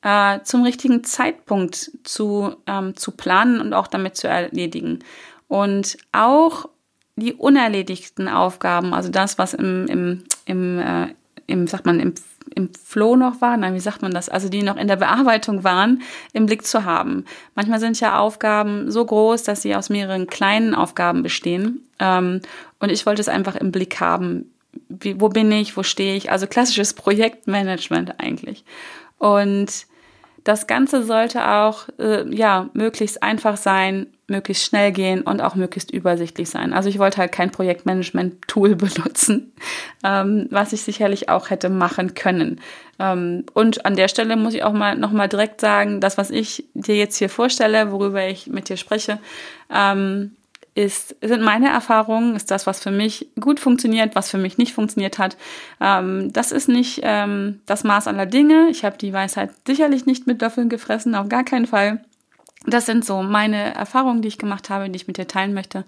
äh, 0.00 0.40
zum 0.44 0.62
richtigen 0.62 1.04
Zeitpunkt 1.04 1.90
zu, 2.04 2.56
ähm, 2.66 2.96
zu 2.96 3.12
planen 3.12 3.60
und 3.60 3.74
auch 3.74 3.86
damit 3.86 4.16
zu 4.16 4.28
erledigen. 4.28 5.00
Und 5.46 5.98
auch 6.12 6.70
die 7.16 7.34
unerledigten 7.34 8.28
Aufgaben, 8.28 8.94
also 8.94 9.10
das, 9.10 9.38
was 9.38 9.54
im, 9.54 9.86
im, 9.86 10.24
im, 10.46 10.78
äh, 10.78 11.08
im 11.46 11.66
sagt 11.66 11.86
man, 11.86 12.00
im, 12.00 12.14
im 12.54 12.70
Flow 12.74 13.16
noch 13.16 13.40
war, 13.40 13.56
nein, 13.56 13.74
wie 13.74 13.80
sagt 13.80 14.02
man 14.02 14.12
das, 14.12 14.28
also 14.28 14.48
die 14.48 14.62
noch 14.62 14.76
in 14.76 14.88
der 14.88 14.96
Bearbeitung 14.96 15.62
waren, 15.64 16.02
im 16.32 16.46
Blick 16.46 16.66
zu 16.66 16.84
haben. 16.84 17.24
Manchmal 17.54 17.80
sind 17.80 18.00
ja 18.00 18.18
Aufgaben 18.18 18.90
so 18.90 19.04
groß, 19.04 19.42
dass 19.42 19.62
sie 19.62 19.74
aus 19.74 19.90
mehreren 19.90 20.26
kleinen 20.26 20.74
Aufgaben 20.74 21.22
bestehen. 21.22 21.86
Ähm, 21.98 22.40
und 22.78 22.90
ich 22.90 23.06
wollte 23.06 23.20
es 23.20 23.28
einfach 23.28 23.56
im 23.56 23.72
Blick 23.72 24.00
haben. 24.00 24.50
Wie, 24.88 25.20
wo 25.20 25.28
bin 25.28 25.50
ich, 25.52 25.76
wo 25.76 25.82
stehe 25.82 26.16
ich? 26.16 26.30
Also 26.30 26.46
klassisches 26.46 26.94
Projektmanagement 26.94 28.18
eigentlich. 28.18 28.64
Und 29.18 29.86
das 30.44 30.66
Ganze 30.66 31.02
sollte 31.02 31.46
auch 31.48 31.88
äh, 31.98 32.24
ja 32.34 32.70
möglichst 32.72 33.22
einfach 33.22 33.56
sein, 33.56 34.06
möglichst 34.26 34.64
schnell 34.64 34.92
gehen 34.92 35.22
und 35.22 35.40
auch 35.42 35.54
möglichst 35.54 35.90
übersichtlich 35.90 36.48
sein. 36.48 36.72
Also 36.72 36.88
ich 36.88 36.98
wollte 36.98 37.18
halt 37.18 37.32
kein 37.32 37.50
Projektmanagement-Tool 37.50 38.76
benutzen, 38.76 39.52
ähm, 40.04 40.46
was 40.50 40.72
ich 40.72 40.82
sicherlich 40.82 41.28
auch 41.28 41.50
hätte 41.50 41.68
machen 41.68 42.14
können. 42.14 42.60
Ähm, 42.98 43.44
und 43.54 43.84
an 43.84 43.96
der 43.96 44.08
Stelle 44.08 44.36
muss 44.36 44.54
ich 44.54 44.62
auch 44.62 44.72
mal 44.72 44.96
noch 44.96 45.12
mal 45.12 45.28
direkt 45.28 45.60
sagen, 45.60 46.00
das, 46.00 46.16
was 46.16 46.30
ich 46.30 46.64
dir 46.74 46.96
jetzt 46.96 47.16
hier 47.16 47.28
vorstelle, 47.28 47.90
worüber 47.92 48.26
ich 48.26 48.46
mit 48.46 48.68
dir 48.68 48.76
spreche, 48.76 49.18
ähm, 49.74 50.36
ist, 50.74 51.16
sind 51.20 51.42
meine 51.42 51.68
Erfahrungen, 51.68 52.36
ist 52.36 52.50
das, 52.50 52.66
was 52.66 52.80
für 52.80 52.90
mich 52.90 53.28
gut 53.38 53.60
funktioniert, 53.60 54.14
was 54.14 54.30
für 54.30 54.38
mich 54.38 54.58
nicht 54.58 54.72
funktioniert 54.72 55.18
hat. 55.18 55.36
Ähm, 55.80 56.32
das 56.32 56.52
ist 56.52 56.68
nicht 56.68 57.00
ähm, 57.02 57.60
das 57.66 57.84
Maß 57.84 58.06
aller 58.06 58.26
Dinge. 58.26 58.68
Ich 58.70 58.84
habe 58.84 58.96
die 58.96 59.12
Weisheit 59.12 59.50
sicherlich 59.66 60.06
nicht 60.06 60.26
mit 60.26 60.40
Löffeln 60.40 60.68
gefressen, 60.68 61.14
auf 61.14 61.28
gar 61.28 61.44
keinen 61.44 61.66
Fall. 61.66 62.04
Das 62.66 62.86
sind 62.86 63.04
so 63.04 63.22
meine 63.22 63.74
Erfahrungen, 63.74 64.22
die 64.22 64.28
ich 64.28 64.38
gemacht 64.38 64.70
habe, 64.70 64.90
die 64.90 64.96
ich 64.96 65.06
mit 65.06 65.16
dir 65.16 65.26
teilen 65.26 65.54
möchte. 65.54 65.84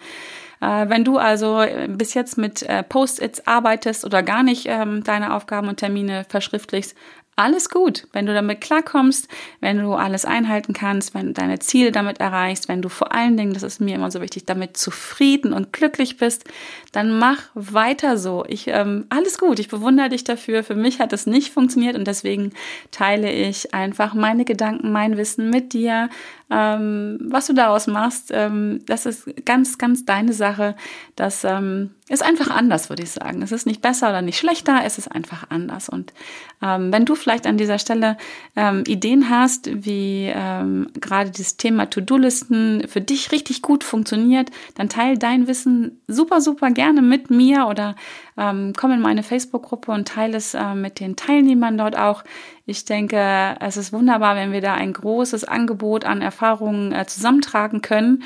Äh, 0.60 0.88
wenn 0.88 1.04
du 1.04 1.18
also 1.18 1.62
bis 1.88 2.14
jetzt 2.14 2.38
mit 2.38 2.62
äh, 2.62 2.82
Post-its 2.82 3.46
arbeitest 3.46 4.04
oder 4.04 4.22
gar 4.22 4.42
nicht 4.42 4.66
ähm, 4.66 5.04
deine 5.04 5.34
Aufgaben 5.34 5.68
und 5.68 5.76
Termine 5.76 6.24
verschriftlichst, 6.28 6.96
alles 7.36 7.70
gut, 7.70 8.06
wenn 8.12 8.26
du 8.26 8.34
damit 8.34 8.60
klarkommst, 8.60 9.26
wenn 9.60 9.78
du 9.78 9.94
alles 9.94 10.24
einhalten 10.24 10.74
kannst, 10.74 11.14
wenn 11.14 11.28
du 11.28 11.32
deine 11.32 11.58
Ziele 11.58 11.90
damit 11.90 12.20
erreichst, 12.20 12.68
wenn 12.68 12.82
du 12.82 12.88
vor 12.88 13.12
allen 13.12 13.36
Dingen, 13.36 13.54
das 13.54 13.62
ist 13.62 13.80
mir 13.80 13.94
immer 13.94 14.10
so 14.10 14.20
wichtig, 14.20 14.44
damit 14.44 14.76
zufrieden 14.76 15.52
und 15.52 15.72
glücklich 15.72 16.18
bist, 16.18 16.44
dann 16.92 17.18
mach 17.18 17.38
weiter 17.54 18.18
so. 18.18 18.44
Ich 18.46 18.68
ähm, 18.68 19.06
alles 19.08 19.38
gut, 19.38 19.58
ich 19.58 19.68
bewundere 19.68 20.10
dich 20.10 20.24
dafür. 20.24 20.62
Für 20.62 20.74
mich 20.74 21.00
hat 21.00 21.12
es 21.14 21.26
nicht 21.26 21.52
funktioniert 21.52 21.96
und 21.96 22.06
deswegen 22.06 22.52
teile 22.90 23.32
ich 23.32 23.74
einfach 23.74 24.12
meine 24.12 24.44
Gedanken, 24.44 24.92
mein 24.92 25.16
Wissen 25.16 25.48
mit 25.48 25.72
dir. 25.72 26.10
Ähm, 26.50 27.18
was 27.22 27.46
du 27.46 27.54
daraus 27.54 27.86
machst, 27.86 28.30
ähm, 28.30 28.80
das 28.84 29.06
ist 29.06 29.46
ganz, 29.46 29.78
ganz 29.78 30.04
deine 30.04 30.34
Sache. 30.34 30.76
Das 31.16 31.44
ähm, 31.44 31.92
ist 32.10 32.22
einfach 32.22 32.50
anders, 32.50 32.90
würde 32.90 33.02
ich 33.02 33.10
sagen. 33.10 33.40
Es 33.40 33.52
ist 33.52 33.64
nicht 33.64 33.80
besser 33.80 34.10
oder 34.10 34.20
nicht 34.20 34.38
schlechter, 34.38 34.82
es 34.84 34.98
ist 34.98 35.08
einfach 35.10 35.46
anders. 35.48 35.88
Und 35.88 36.12
ähm, 36.60 36.92
wenn 36.92 37.06
du 37.06 37.14
vielleicht 37.14 37.46
an 37.46 37.56
dieser 37.56 37.78
Stelle 37.78 38.18
ähm, 38.54 38.84
Ideen 38.86 39.30
hast, 39.30 39.70
wie 39.86 40.30
ähm, 40.34 40.88
gerade 41.00 41.30
dieses 41.30 41.56
Thema 41.56 41.86
To-Do-Listen 41.86 42.86
für 42.86 43.00
dich 43.00 43.32
richtig 43.32 43.62
gut 43.62 43.82
funktioniert, 43.82 44.50
dann 44.74 44.90
teile 44.90 45.16
dein 45.16 45.46
Wissen 45.46 46.02
super, 46.06 46.42
super 46.42 46.70
gerne 46.70 46.81
mit 46.90 47.30
mir 47.30 47.66
oder 47.68 47.94
ähm, 48.36 48.72
komm 48.76 48.92
in 48.92 49.00
meine 49.00 49.22
Facebook-Gruppe 49.22 49.92
und 49.92 50.08
teile 50.08 50.36
es 50.36 50.54
äh, 50.54 50.74
mit 50.74 50.98
den 50.98 51.16
Teilnehmern 51.16 51.78
dort 51.78 51.96
auch. 51.96 52.24
Ich 52.66 52.84
denke, 52.84 53.56
es 53.60 53.76
ist 53.76 53.92
wunderbar, 53.92 54.34
wenn 54.34 54.52
wir 54.52 54.60
da 54.60 54.74
ein 54.74 54.92
großes 54.92 55.44
Angebot 55.44 56.04
an 56.04 56.22
Erfahrungen 56.22 56.92
äh, 56.92 57.06
zusammentragen 57.06 57.82
können 57.82 58.24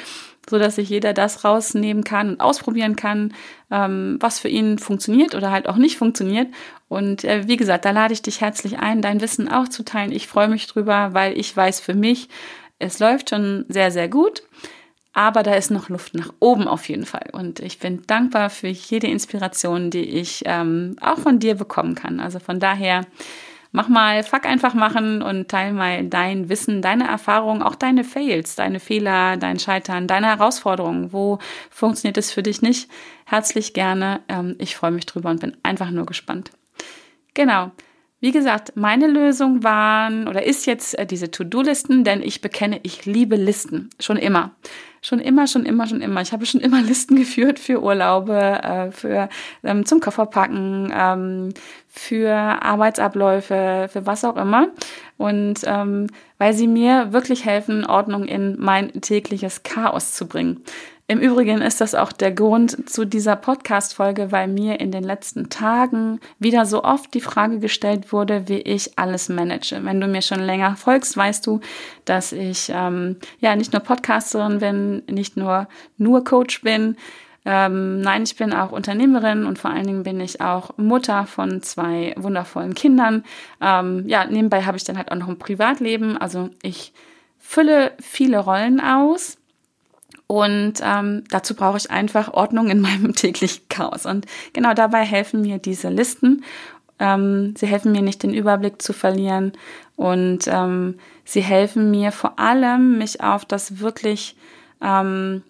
so 0.49 0.59
dass 0.59 0.77
sich 0.77 0.89
jeder 0.89 1.13
das 1.13 1.45
rausnehmen 1.45 2.05
kann 2.05 2.31
und 2.31 2.41
ausprobieren 2.41 2.97
kann, 2.97 3.35
ähm, 3.71 4.17
was 4.21 4.39
für 4.39 4.49
ihn 4.49 4.79
funktioniert 4.79 5.35
oder 5.35 5.51
halt 5.51 5.69
auch 5.69 5.77
nicht 5.77 5.99
funktioniert. 5.99 6.49
Und 6.89 7.25
äh, 7.25 7.49
wie 7.49 7.57
gesagt, 7.57 7.85
da 7.85 7.91
lade 7.91 8.13
ich 8.13 8.23
dich 8.23 8.41
herzlich 8.41 8.79
ein, 8.79 9.03
dein 9.03 9.21
Wissen 9.21 9.49
auch 9.49 9.69
zu 9.69 9.85
teilen. 9.85 10.13
Ich 10.13 10.29
freue 10.29 10.49
mich 10.49 10.67
drüber, 10.67 11.11
weil 11.13 11.37
ich 11.37 11.57
weiß 11.57 11.81
für 11.81 11.95
mich, 11.95 12.29
es 12.79 12.99
läuft 12.99 13.31
schon 13.31 13.65
sehr, 13.69 13.91
sehr 13.91 14.09
gut. 14.09 14.43
Aber 15.17 15.43
da 15.43 15.55
ist 15.55 15.71
noch 15.71 15.89
Luft 15.89 16.13
nach 16.13 16.31
oben 16.41 16.69
auf 16.69 16.91
jeden 16.91 17.07
Fall. 17.07 17.31
Und 17.33 17.61
ich 17.61 17.79
bin 17.79 18.03
dankbar 18.07 18.51
für 18.51 18.69
jede 18.69 19.07
Inspiration, 19.07 19.91
die 19.91 20.05
ich 20.05 20.43
ähm, 20.45 20.95
auch 21.01 21.17
von 21.17 21.39
dir 21.39 21.55
bekommen 21.55 21.95
kann. 21.95 22.21
Also 22.21 22.39
von 22.39 22.61
daher, 22.61 23.07
Mach 23.73 23.89
mal, 23.89 24.23
fuck 24.23 24.47
einfach 24.47 24.73
machen 24.73 25.21
und 25.21 25.49
teil 25.49 25.73
mal 25.73 26.05
dein 26.05 26.49
Wissen, 26.49 26.81
deine 26.81 27.07
Erfahrungen, 27.09 27.63
auch 27.63 27.75
deine 27.75 28.05
Fails, 28.05 28.55
deine 28.55 28.81
Fehler, 28.81 29.37
dein 29.37 29.59
Scheitern, 29.59 30.07
deine 30.07 30.29
Herausforderungen. 30.29 31.13
Wo 31.13 31.39
funktioniert 31.69 32.17
es 32.17 32.33
für 32.33 32.43
dich 32.43 32.63
nicht? 32.63 32.89
Herzlich 33.27 33.75
gerne. 33.75 34.21
Ähm, 34.29 34.55
ich 34.59 34.77
freue 34.77 34.93
mich 34.93 35.05
drüber 35.05 35.29
und 35.31 35.41
bin 35.41 35.57
einfach 35.63 35.91
nur 35.91 36.07
gespannt. 36.07 36.53
Genau. 37.35 37.71
Wie 38.21 38.33
gesagt, 38.33 38.73
meine 38.77 39.09
Lösung 39.09 39.63
waren 39.63 40.27
oder 40.27 40.45
ist 40.45 40.65
jetzt 40.65 40.99
äh, 40.99 41.05
diese 41.05 41.31
To-Do-Listen, 41.31 42.03
denn 42.03 42.23
ich 42.23 42.41
bekenne, 42.41 42.81
ich 42.83 43.05
liebe 43.05 43.37
Listen. 43.37 43.91
Schon 44.01 44.17
immer. 44.17 44.53
Schon 45.07 45.21
immer, 45.21 45.47
schon 45.47 45.65
immer, 45.65 45.87
schon 45.87 46.01
immer. 46.01 46.21
Ich 46.21 46.33
habe 46.33 46.47
schon 46.47 46.61
immer 46.61 46.83
Listen 46.83 47.15
geführt 47.15 47.61
für 47.61 47.81
Urlaube, 47.81 48.35
äh, 48.35 48.91
für 48.91 49.29
ähm, 49.63 49.87
zum 49.87 50.01
Kofferpacken, 50.01 50.93
ähm, 50.93 51.55
für 51.87 52.35
Arbeitsabläufe, 52.35 53.89
für 53.89 54.05
was 54.05 54.25
auch 54.25 54.37
immer. 54.37 54.67
Und 55.17 55.61
ähm, 55.65 56.09
weil 56.39 56.55
sie 56.55 56.67
mir 56.67 57.13
wirklich 57.13 57.45
helfen, 57.45 57.87
Ordnung 57.87 58.25
in 58.25 58.57
mein 58.59 59.01
tägliches 59.01 59.63
Chaos 59.63 60.13
zu 60.13 60.27
bringen. 60.27 60.65
Im 61.09 61.21
Übrigen 61.21 61.63
ist 61.63 61.81
das 61.81 61.95
auch 61.95 62.11
der 62.11 62.33
Grund 62.33 62.91
zu 62.91 63.05
dieser 63.05 63.37
Podcast-Folge, 63.37 64.33
weil 64.33 64.49
mir 64.49 64.81
in 64.81 64.91
den 64.91 65.05
letzten 65.05 65.49
Tagen 65.51 66.19
wieder 66.41 66.67
so 66.67 66.83
oft 66.83 67.15
die 67.15 67.21
Frage 67.21 67.61
gestellt 67.61 68.13
wurde, 68.13 68.49
wie 68.49 68.59
ich 68.59 68.99
alles 68.99 69.29
manage. 69.29 69.79
Wenn 69.85 70.01
du 70.01 70.09
mir 70.09 70.21
schon 70.21 70.41
länger 70.41 70.75
folgst, 70.75 71.17
weißt 71.17 71.47
du, 71.47 71.61
dass 72.07 72.33
ich 72.33 72.73
ähm, 72.75 73.19
ja 73.39 73.55
nicht 73.55 73.73
nur 73.73 73.83
Podcasterin 73.83 74.59
bin, 74.59 75.05
nicht 75.09 75.37
nur 75.37 75.69
nur 75.97 76.25
Coach 76.25 76.63
bin. 76.63 76.97
Ähm, 77.45 78.01
nein, 78.01 78.25
ich 78.25 78.35
bin 78.35 78.53
auch 78.53 78.73
Unternehmerin 78.73 79.47
und 79.47 79.61
vor 79.61 79.71
allen 79.71 79.87
Dingen 79.87 80.03
bin 80.03 80.19
ich 80.19 80.41
auch 80.41 80.77
Mutter 80.77 81.27
von 81.27 81.63
zwei 81.63 82.15
wundervollen 82.17 82.75
Kindern. 82.75 83.23
Ähm, 83.61 84.03
ja, 84.09 84.25
nebenbei 84.25 84.65
habe 84.65 84.77
ich 84.77 84.83
dann 84.83 84.99
halt 84.99 85.13
auch 85.13 85.17
noch 85.17 85.29
ein 85.29 85.39
Privatleben. 85.39 86.19
Also 86.19 86.51
ich 86.63 86.93
fülle 87.39 87.93
viele 88.01 88.41
Rollen 88.41 88.81
aus 88.81 89.39
und 90.27 90.75
ähm, 90.83 91.25
dazu 91.31 91.55
brauche 91.55 91.77
ich 91.77 91.91
einfach 91.91 92.33
Ordnung 92.33 92.69
in 92.69 92.81
meinem 92.83 93.15
täglichen 93.15 93.69
Chaos. 93.69 94.07
Und 94.07 94.27
genau 94.53 94.75
dabei 94.75 95.05
helfen 95.05 95.43
mir 95.43 95.59
diese 95.59 95.89
Listen. 95.89 96.45
ähm, 96.99 97.55
sie 97.57 97.67
helfen 97.67 97.93
mir 97.93 98.03
nicht 98.03 98.23
den 98.23 98.35
Überblick 98.35 98.81
zu 98.81 98.93
verlieren 98.93 99.53
und 99.97 100.47
ähm, 100.47 100.99
sie 101.25 101.43
helfen 101.43 101.91
mir 101.91 102.11
vor 102.11 102.39
allem, 102.39 102.99
mich 102.99 103.23
auf 103.23 103.45
das 103.45 103.81
wirklich 103.81 104.37
ähm, 104.83 105.43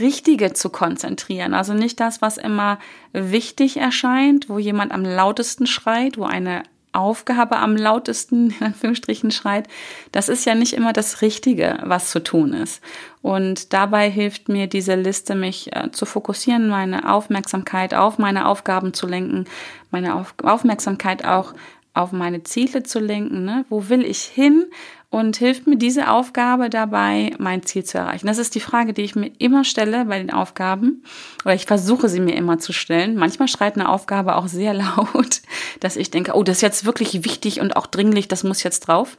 Richtige 0.00 0.52
zu 0.52 0.70
konzentrieren. 0.70 1.54
Also 1.54 1.74
nicht 1.74 2.00
das, 2.00 2.22
was 2.22 2.38
immer 2.38 2.78
wichtig 3.12 3.76
erscheint, 3.76 4.48
wo 4.48 4.58
jemand 4.58 4.92
am 4.92 5.04
lautesten 5.04 5.66
schreit, 5.66 6.18
wo 6.18 6.24
eine 6.24 6.62
Aufgabe 6.94 7.56
am 7.56 7.76
lautesten, 7.76 8.54
in 8.58 8.66
Anführungsstrichen, 8.66 9.30
schreit. 9.30 9.68
Das 10.12 10.28
ist 10.28 10.44
ja 10.44 10.54
nicht 10.54 10.72
immer 10.72 10.92
das 10.92 11.22
Richtige, 11.22 11.78
was 11.82 12.10
zu 12.10 12.22
tun 12.22 12.52
ist. 12.52 12.82
Und 13.22 13.72
dabei 13.72 14.10
hilft 14.10 14.48
mir 14.48 14.66
diese 14.66 14.94
Liste, 14.94 15.34
mich 15.34 15.74
äh, 15.74 15.90
zu 15.90 16.06
fokussieren, 16.06 16.68
meine 16.68 17.12
Aufmerksamkeit 17.12 17.94
auf 17.94 18.18
meine 18.18 18.46
Aufgaben 18.46 18.94
zu 18.94 19.06
lenken, 19.06 19.46
meine 19.90 20.14
auf 20.14 20.34
Aufmerksamkeit 20.42 21.24
auch 21.24 21.54
auf 21.94 22.12
meine 22.12 22.42
Ziele 22.42 22.82
zu 22.82 22.98
lenken. 22.98 23.44
Ne? 23.44 23.64
Wo 23.68 23.88
will 23.88 24.04
ich 24.04 24.22
hin? 24.22 24.66
Und 25.14 25.36
hilft 25.36 25.68
mir 25.68 25.76
diese 25.76 26.10
Aufgabe 26.10 26.68
dabei, 26.68 27.34
mein 27.38 27.62
Ziel 27.62 27.84
zu 27.84 27.98
erreichen? 27.98 28.26
Das 28.26 28.38
ist 28.38 28.56
die 28.56 28.60
Frage, 28.60 28.92
die 28.92 29.02
ich 29.02 29.14
mir 29.14 29.30
immer 29.38 29.62
stelle 29.62 30.06
bei 30.06 30.18
den 30.18 30.32
Aufgaben 30.32 31.04
oder 31.44 31.54
ich 31.54 31.66
versuche 31.66 32.08
sie 32.08 32.18
mir 32.18 32.34
immer 32.34 32.58
zu 32.58 32.72
stellen. 32.72 33.14
Manchmal 33.14 33.46
schreit 33.46 33.76
eine 33.76 33.88
Aufgabe 33.88 34.34
auch 34.34 34.48
sehr 34.48 34.74
laut, 34.74 35.42
dass 35.78 35.94
ich 35.94 36.10
denke, 36.10 36.32
oh, 36.34 36.42
das 36.42 36.56
ist 36.56 36.62
jetzt 36.62 36.84
wirklich 36.84 37.24
wichtig 37.24 37.60
und 37.60 37.76
auch 37.76 37.86
dringlich, 37.86 38.26
das 38.26 38.42
muss 38.42 38.64
jetzt 38.64 38.88
drauf. 38.88 39.16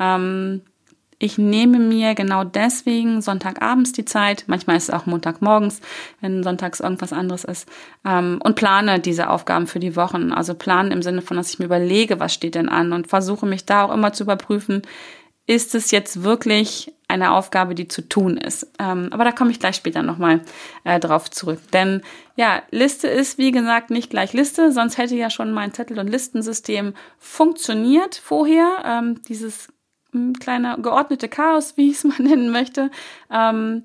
Ähm, 0.00 0.62
ich 1.22 1.36
nehme 1.36 1.78
mir 1.78 2.14
genau 2.14 2.44
deswegen 2.44 3.20
Sonntagabends 3.20 3.92
die 3.92 4.06
Zeit, 4.06 4.44
manchmal 4.46 4.78
ist 4.78 4.84
es 4.84 4.90
auch 4.94 5.04
Montagmorgens, 5.04 5.82
wenn 6.22 6.42
sonntags 6.42 6.80
irgendwas 6.80 7.12
anderes 7.12 7.44
ist, 7.44 7.68
ähm, 8.06 8.40
und 8.42 8.56
plane 8.56 8.98
diese 9.00 9.28
Aufgaben 9.28 9.66
für 9.66 9.80
die 9.80 9.96
Wochen. 9.96 10.32
Also 10.32 10.54
planen 10.54 10.90
im 10.90 11.02
Sinne 11.02 11.20
von, 11.20 11.36
dass 11.36 11.52
ich 11.52 11.58
mir 11.58 11.66
überlege, 11.66 12.18
was 12.18 12.32
steht 12.32 12.54
denn 12.54 12.70
an 12.70 12.94
und 12.94 13.06
versuche 13.06 13.44
mich 13.44 13.66
da 13.66 13.84
auch 13.84 13.92
immer 13.92 14.14
zu 14.14 14.24
überprüfen, 14.24 14.80
ist 15.46 15.74
es 15.74 15.90
jetzt 15.90 16.22
wirklich 16.22 16.92
eine 17.08 17.32
Aufgabe, 17.32 17.74
die 17.74 17.88
zu 17.88 18.02
tun 18.08 18.36
ist. 18.36 18.70
Ähm, 18.78 19.08
aber 19.10 19.24
da 19.24 19.32
komme 19.32 19.50
ich 19.50 19.58
gleich 19.58 19.76
später 19.76 20.02
nochmal 20.02 20.42
äh, 20.84 21.00
drauf 21.00 21.30
zurück. 21.30 21.58
Denn 21.72 22.02
ja, 22.36 22.62
Liste 22.70 23.08
ist, 23.08 23.36
wie 23.36 23.50
gesagt, 23.50 23.90
nicht 23.90 24.10
gleich 24.10 24.32
Liste, 24.32 24.72
sonst 24.72 24.96
hätte 24.96 25.16
ja 25.16 25.28
schon 25.28 25.52
mein 25.52 25.74
Zettel- 25.74 25.98
und 25.98 26.08
Listensystem 26.08 26.94
funktioniert 27.18 28.14
vorher. 28.14 28.82
Ähm, 28.84 29.22
dieses 29.22 29.68
hm, 30.12 30.34
kleine 30.34 30.78
geordnete 30.80 31.28
Chaos, 31.28 31.76
wie 31.76 31.90
ich 31.90 31.96
es 31.96 32.04
mal 32.04 32.18
nennen 32.22 32.50
möchte. 32.50 32.90
Ähm, 33.30 33.84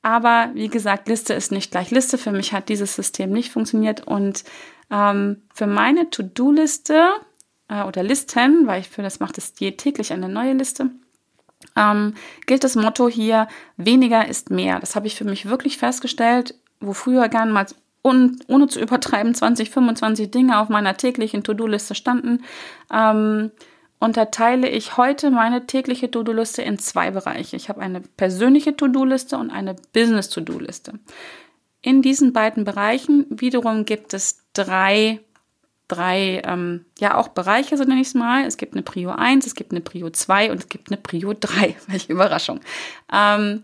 aber 0.00 0.50
wie 0.54 0.68
gesagt, 0.68 1.08
Liste 1.08 1.34
ist 1.34 1.52
nicht 1.52 1.70
gleich 1.70 1.90
Liste. 1.90 2.18
Für 2.18 2.32
mich 2.32 2.52
hat 2.52 2.68
dieses 2.68 2.96
System 2.96 3.30
nicht 3.30 3.52
funktioniert. 3.52 4.06
Und 4.06 4.44
ähm, 4.90 5.42
für 5.54 5.66
meine 5.66 6.10
To-Do-Liste 6.10 7.08
äh, 7.72 7.84
oder 7.84 8.02
Listen, 8.02 8.66
weil 8.66 8.80
ich 8.80 8.88
für 8.88 9.02
das 9.02 9.20
macht 9.20 9.38
es 9.38 9.54
je 9.58 9.72
täglich 9.72 10.12
eine 10.12 10.28
neue 10.28 10.52
Liste, 10.52 10.90
ähm, 11.76 12.14
gilt 12.46 12.64
das 12.64 12.76
Motto 12.76 13.08
hier, 13.08 13.48
weniger 13.76 14.28
ist 14.28 14.50
mehr. 14.50 14.78
Das 14.80 14.94
habe 14.94 15.06
ich 15.06 15.14
für 15.14 15.24
mich 15.24 15.48
wirklich 15.48 15.78
festgestellt, 15.78 16.54
wo 16.80 16.92
früher 16.92 17.28
gern 17.28 17.50
mal 17.50 17.66
und 18.02 18.44
ohne 18.48 18.66
zu 18.66 18.80
übertreiben 18.80 19.32
20, 19.32 19.70
25 19.70 20.30
Dinge 20.30 20.58
auf 20.58 20.68
meiner 20.68 20.96
täglichen 20.96 21.44
To-Do-Liste 21.44 21.94
standen, 21.94 22.42
ähm, 22.92 23.52
unterteile 24.00 24.68
ich 24.68 24.96
heute 24.96 25.30
meine 25.30 25.66
tägliche 25.66 26.10
To-Do-Liste 26.10 26.62
in 26.62 26.80
zwei 26.80 27.12
Bereiche. 27.12 27.54
Ich 27.54 27.68
habe 27.68 27.80
eine 27.80 28.00
persönliche 28.00 28.76
To-Do-Liste 28.76 29.38
und 29.38 29.50
eine 29.50 29.76
Business-To-Do-Liste. 29.92 30.98
In 31.80 32.02
diesen 32.02 32.32
beiden 32.32 32.64
Bereichen 32.64 33.26
wiederum 33.30 33.84
gibt 33.84 34.14
es 34.14 34.42
drei 34.52 35.20
drei, 35.92 36.42
ähm, 36.44 36.84
ja 36.98 37.16
auch 37.16 37.28
Bereiche, 37.28 37.76
so 37.76 37.84
nenne 37.84 38.00
ich 38.00 38.08
es 38.08 38.14
mal. 38.14 38.44
Es 38.44 38.56
gibt 38.56 38.74
eine 38.74 38.82
Prio 38.82 39.10
1, 39.10 39.46
es 39.46 39.54
gibt 39.54 39.72
eine 39.72 39.80
Prio 39.80 40.10
2 40.10 40.50
und 40.50 40.58
es 40.58 40.68
gibt 40.68 40.90
eine 40.90 40.96
Prio 40.96 41.34
3. 41.38 41.76
Welche 41.86 42.12
Überraschung. 42.12 42.60
Ähm, 43.12 43.62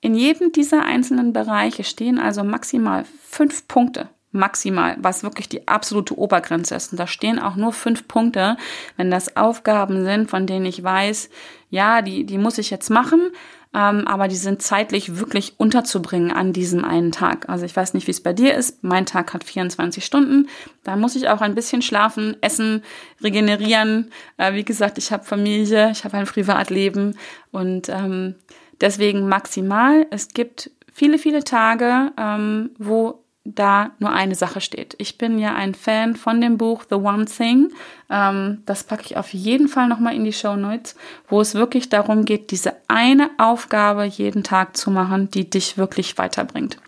in 0.00 0.14
jedem 0.14 0.52
dieser 0.52 0.84
einzelnen 0.84 1.32
Bereiche 1.32 1.84
stehen 1.84 2.18
also 2.18 2.44
maximal 2.44 3.04
fünf 3.24 3.66
Punkte. 3.66 4.08
Maximal, 4.32 4.96
was 5.00 5.22
wirklich 5.22 5.48
die 5.48 5.66
absolute 5.66 6.18
Obergrenze 6.18 6.74
ist. 6.74 6.92
Und 6.92 7.00
da 7.00 7.06
stehen 7.06 7.38
auch 7.38 7.56
nur 7.56 7.72
fünf 7.72 8.06
Punkte, 8.06 8.58
wenn 8.96 9.10
das 9.10 9.36
Aufgaben 9.36 10.04
sind, 10.04 10.28
von 10.28 10.46
denen 10.46 10.66
ich 10.66 10.82
weiß, 10.82 11.30
ja, 11.70 12.02
die, 12.02 12.24
die 12.24 12.36
muss 12.36 12.58
ich 12.58 12.68
jetzt 12.70 12.90
machen, 12.90 13.30
ähm, 13.76 14.08
aber 14.08 14.26
die 14.26 14.36
sind 14.36 14.62
zeitlich 14.62 15.18
wirklich 15.18 15.54
unterzubringen 15.58 16.32
an 16.32 16.54
diesem 16.54 16.82
einen 16.82 17.12
Tag. 17.12 17.50
Also 17.50 17.66
ich 17.66 17.76
weiß 17.76 17.92
nicht, 17.92 18.06
wie 18.06 18.12
es 18.12 18.22
bei 18.22 18.32
dir 18.32 18.54
ist. 18.54 18.82
Mein 18.82 19.04
Tag 19.04 19.34
hat 19.34 19.44
24 19.44 20.02
Stunden. 20.02 20.48
Da 20.82 20.96
muss 20.96 21.14
ich 21.14 21.28
auch 21.28 21.42
ein 21.42 21.54
bisschen 21.54 21.82
schlafen, 21.82 22.38
essen, 22.40 22.82
regenerieren. 23.22 24.10
Äh, 24.38 24.54
wie 24.54 24.64
gesagt, 24.64 24.96
ich 24.96 25.12
habe 25.12 25.24
Familie, 25.24 25.90
ich 25.90 26.04
habe 26.04 26.16
ein 26.16 26.24
Privatleben 26.24 27.18
und 27.52 27.90
ähm, 27.90 28.36
deswegen 28.80 29.28
maximal. 29.28 30.06
Es 30.08 30.28
gibt 30.28 30.70
viele, 30.90 31.18
viele 31.18 31.44
Tage, 31.44 32.12
ähm, 32.16 32.70
wo 32.78 33.25
da 33.54 33.90
nur 33.98 34.12
eine 34.12 34.34
Sache 34.34 34.60
steht. 34.60 34.94
Ich 34.98 35.18
bin 35.18 35.38
ja 35.38 35.54
ein 35.54 35.74
Fan 35.74 36.16
von 36.16 36.40
dem 36.40 36.58
Buch 36.58 36.84
The 36.88 36.96
One 36.96 37.26
Thing. 37.26 37.72
Ähm, 38.10 38.62
das 38.66 38.84
packe 38.84 39.02
ich 39.04 39.16
auf 39.16 39.32
jeden 39.32 39.68
Fall 39.68 39.88
nochmal 39.88 40.14
in 40.14 40.24
die 40.24 40.32
Show 40.32 40.56
Notes, 40.56 40.96
wo 41.28 41.40
es 41.40 41.54
wirklich 41.54 41.88
darum 41.88 42.24
geht, 42.24 42.50
diese 42.50 42.74
eine 42.88 43.30
Aufgabe 43.38 44.04
jeden 44.04 44.42
Tag 44.42 44.76
zu 44.76 44.90
machen, 44.90 45.30
die 45.30 45.48
dich 45.48 45.78
wirklich 45.78 46.18
weiterbringt. 46.18 46.78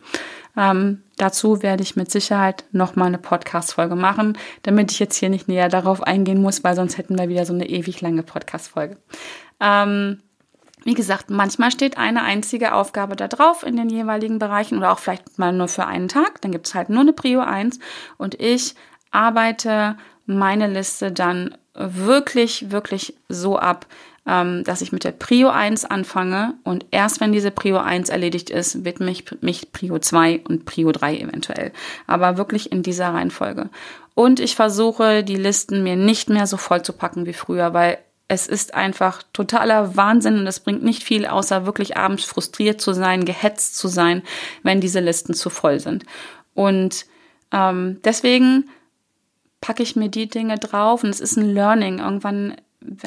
Ähm, 0.57 1.03
dazu 1.17 1.63
werde 1.63 1.83
ich 1.83 1.95
mit 1.95 2.11
Sicherheit 2.11 2.65
nochmal 2.73 3.07
eine 3.07 3.19
Podcast-Folge 3.19 3.95
machen, 3.95 4.37
damit 4.63 4.91
ich 4.91 4.99
jetzt 4.99 5.17
hier 5.17 5.29
nicht 5.29 5.47
näher 5.47 5.69
darauf 5.69 6.03
eingehen 6.03 6.43
muss, 6.43 6.65
weil 6.65 6.75
sonst 6.75 6.99
hätten 6.99 7.17
wir 7.19 7.29
wieder 7.29 7.47
so 7.47 7.53
eine 7.53 7.69
ewig 7.69 8.01
lange 8.01 8.25
Podcast-Folge. 8.25 8.97
Ähm, 9.61 10.21
wie 10.85 10.95
gesagt, 10.95 11.31
manchmal 11.31 11.71
steht 11.71 11.99
eine 11.99 12.23
einzige 12.23 12.75
Aufgabe 12.75 13.17
da 13.17 13.29
drauf 13.29 13.63
in 13.63 13.77
den 13.77 13.89
jeweiligen 13.89 14.39
Bereichen 14.39 14.79
oder 14.79 14.93
auch 14.93 14.99
vielleicht 14.99 15.39
mal 15.39 15.53
nur 15.53 15.69
für 15.69 15.87
einen 15.87 16.09
Tag. 16.09 16.41
Dann 16.41 16.53
gibt 16.53 16.67
es 16.67 16.75
halt 16.75 16.89
nur 16.89 17.01
eine 17.01 17.13
Prio 17.13 17.41
1 17.41 17.79
und 18.17 18.41
ich 18.41 18.75
arbeite 19.11 19.97
meine 20.27 20.67
Liste 20.67 21.11
dann 21.13 21.57
wirklich, 21.75 22.71
wirklich 22.71 23.15
so 23.29 23.59
ab, 23.59 23.87
ähm, 24.27 24.63
dass 24.65 24.83
ich 24.83 24.93
mit 24.93 25.05
der 25.05 25.13
Prio 25.13 25.49
1 25.49 25.87
anfange 25.87 26.55
und 26.65 26.87
erst 26.91 27.21
wenn 27.21 27.33
diese 27.33 27.51
Prio 27.51 27.79
1 27.79 28.11
erledigt 28.11 28.51
ist, 28.51 28.85
wird 28.85 29.01
mich, 29.01 29.25
mich 29.41 29.73
Prio 29.73 29.99
2 29.99 30.43
und 30.49 30.67
Prio 30.67 30.93
3 30.93 31.19
eventuell. 31.19 31.73
Aber 32.07 32.37
wirklich 32.37 32.71
in 32.71 32.83
dieser 32.83 33.15
Reihenfolge. 33.15 33.71
Und 34.15 34.41
ich 34.41 34.57
versuche, 34.57 35.25
die 35.25 35.37
Listen 35.37 35.83
mir 35.83 35.97
nicht 35.97 36.29
mehr 36.29 36.47
so 36.47 36.57
voll 36.57 36.83
zu 36.83 36.93
packen 36.93 37.25
wie 37.25 37.33
früher, 37.33 37.73
weil 37.73 37.99
es 38.29 38.47
ist 38.47 38.75
einfach 38.75 39.23
totaler 39.33 39.97
Wahnsinn 39.97 40.39
und 40.39 40.47
es 40.47 40.61
bringt 40.61 40.83
nicht 40.83 41.03
viel, 41.03 41.27
außer 41.27 41.65
wirklich 41.65 41.97
abends 41.97 42.25
frustriert 42.25 42.81
zu 42.81 42.93
sein, 42.93 43.25
gehetzt 43.25 43.77
zu 43.77 43.89
sein, 43.89 44.23
wenn 44.63 44.83
diese 44.83 45.01
Listen 45.01 45.33
zu 45.33 45.49
voll 45.49 45.81
sind. 45.81 46.05
Und 46.55 47.07
ähm, 47.53 48.01
deswegen 48.05 48.69
packe 49.63 49.83
ich 49.83 49.97
mir 49.97 50.11
die 50.11 50.29
Dinge 50.29 50.59
drauf 50.59 51.03
und 51.03 51.11
es 51.11 51.21
ist 51.21 51.37
ein 51.37 51.55
Learning. 51.55 52.01
Irgendwann 52.01 52.57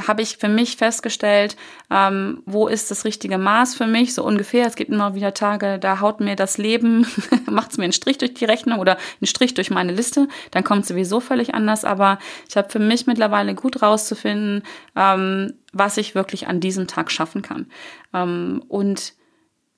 habe 0.07 0.21
ich 0.21 0.37
für 0.37 0.49
mich 0.49 0.75
festgestellt, 0.75 1.55
ähm, 1.89 2.43
wo 2.45 2.67
ist 2.67 2.91
das 2.91 3.05
richtige 3.05 3.37
Maß 3.37 3.75
für 3.75 3.87
mich, 3.87 4.13
so 4.13 4.23
ungefähr. 4.23 4.67
Es 4.67 4.75
gibt 4.75 4.91
immer 4.91 5.15
wieder 5.15 5.33
Tage, 5.33 5.79
da 5.79 6.01
haut 6.01 6.19
mir 6.19 6.35
das 6.35 6.57
Leben, 6.57 7.07
macht 7.49 7.71
es 7.71 7.77
mir 7.77 7.85
einen 7.85 7.93
Strich 7.93 8.17
durch 8.17 8.33
die 8.33 8.45
Rechnung 8.45 8.79
oder 8.79 8.97
einen 8.97 9.27
Strich 9.27 9.53
durch 9.53 9.71
meine 9.71 9.93
Liste, 9.93 10.27
dann 10.51 10.63
kommt 10.63 10.81
es 10.81 10.89
sowieso 10.89 11.19
völlig 11.21 11.53
anders. 11.53 11.85
Aber 11.85 12.19
ich 12.49 12.57
habe 12.57 12.69
für 12.69 12.79
mich 12.79 13.07
mittlerweile 13.07 13.55
gut 13.55 13.81
rauszufinden, 13.81 14.63
ähm, 14.95 15.53
was 15.71 15.97
ich 15.97 16.15
wirklich 16.15 16.47
an 16.47 16.59
diesem 16.59 16.87
Tag 16.87 17.09
schaffen 17.09 17.41
kann. 17.41 17.67
Ähm, 18.13 18.63
und 18.67 19.13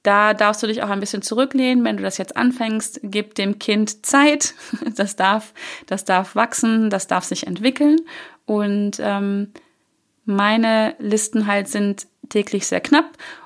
da 0.01 0.33
darfst 0.33 0.61
du 0.61 0.67
dich 0.67 0.83
auch 0.83 0.89
ein 0.89 0.99
bisschen 0.99 1.21
zurücklehnen, 1.21 1.85
wenn 1.85 1.97
du 1.97 2.03
das 2.03 2.17
jetzt 2.17 2.35
anfängst. 2.35 2.99
Gib 3.03 3.35
dem 3.35 3.59
Kind 3.59 4.05
Zeit. 4.05 4.53
Das 4.95 5.15
darf, 5.15 5.53
das 5.87 6.05
darf 6.05 6.35
wachsen, 6.35 6.89
das 6.89 7.07
darf 7.07 7.23
sich 7.23 7.47
entwickeln. 7.47 8.01
Und 8.45 8.97
ähm, 8.99 9.53
meine 10.25 10.95
Listen 10.99 11.47
halt 11.47 11.67
sind 11.67 12.07
täglich 12.29 12.67
sehr 12.67 12.81
knapp 12.81 13.05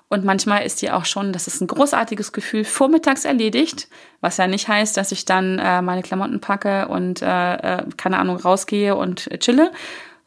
und 0.09 0.23
manchmal 0.23 0.65
ist 0.65 0.81
die 0.81 0.91
auch 0.91 1.05
schon, 1.05 1.33
das 1.33 1.47
ist 1.47 1.59
ein 1.61 1.67
großartiges 1.67 2.31
Gefühl, 2.31 2.63
vormittags 2.63 3.25
erledigt, 3.25 3.89
was 4.21 4.37
ja 4.37 4.47
nicht 4.47 4.67
heißt, 4.67 4.95
dass 4.95 5.11
ich 5.11 5.25
dann 5.25 5.59
äh, 5.59 5.81
meine 5.81 6.01
Klamotten 6.01 6.39
packe 6.39 6.87
und 6.87 7.21
äh, 7.21 7.55
äh 7.55 7.83
keine 7.97 8.19
Ahnung 8.19 8.37
rausgehe 8.37 8.95
und 8.95 9.29
chille, 9.39 9.71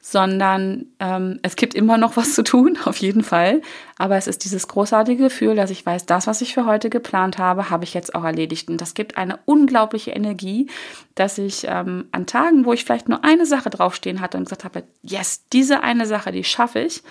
sondern 0.02 0.86
ähm, 0.98 1.38
es 1.42 1.56
gibt 1.56 1.74
immer 1.74 1.98
noch 1.98 2.16
was 2.16 2.34
zu 2.34 2.42
tun, 2.42 2.78
auf 2.84 2.96
jeden 2.96 3.22
Fall. 3.22 3.60
Aber 3.98 4.16
es 4.16 4.26
ist 4.26 4.44
dieses 4.44 4.66
großartige 4.66 5.24
Gefühl, 5.24 5.54
dass 5.54 5.70
ich 5.70 5.84
weiß, 5.84 6.06
das, 6.06 6.26
was 6.26 6.40
ich 6.40 6.54
für 6.54 6.64
heute 6.64 6.88
geplant 6.88 7.36
habe, 7.36 7.68
habe 7.68 7.84
ich 7.84 7.92
jetzt 7.92 8.14
auch 8.14 8.24
erledigt. 8.24 8.70
Und 8.70 8.80
das 8.80 8.94
gibt 8.94 9.18
eine 9.18 9.38
unglaubliche 9.44 10.12
Energie, 10.12 10.70
dass 11.14 11.36
ich 11.36 11.66
ähm, 11.68 12.06
an 12.12 12.26
Tagen, 12.26 12.64
wo 12.64 12.72
ich 12.72 12.84
vielleicht 12.84 13.10
nur 13.10 13.24
eine 13.24 13.44
Sache 13.44 13.68
draufstehen 13.68 14.22
hatte 14.22 14.38
und 14.38 14.44
gesagt 14.44 14.64
habe, 14.64 14.84
yes, 15.02 15.44
diese 15.52 15.82
eine 15.82 16.06
Sache, 16.06 16.32
die 16.32 16.44
schaffe 16.44 16.80
ich. 16.80 17.02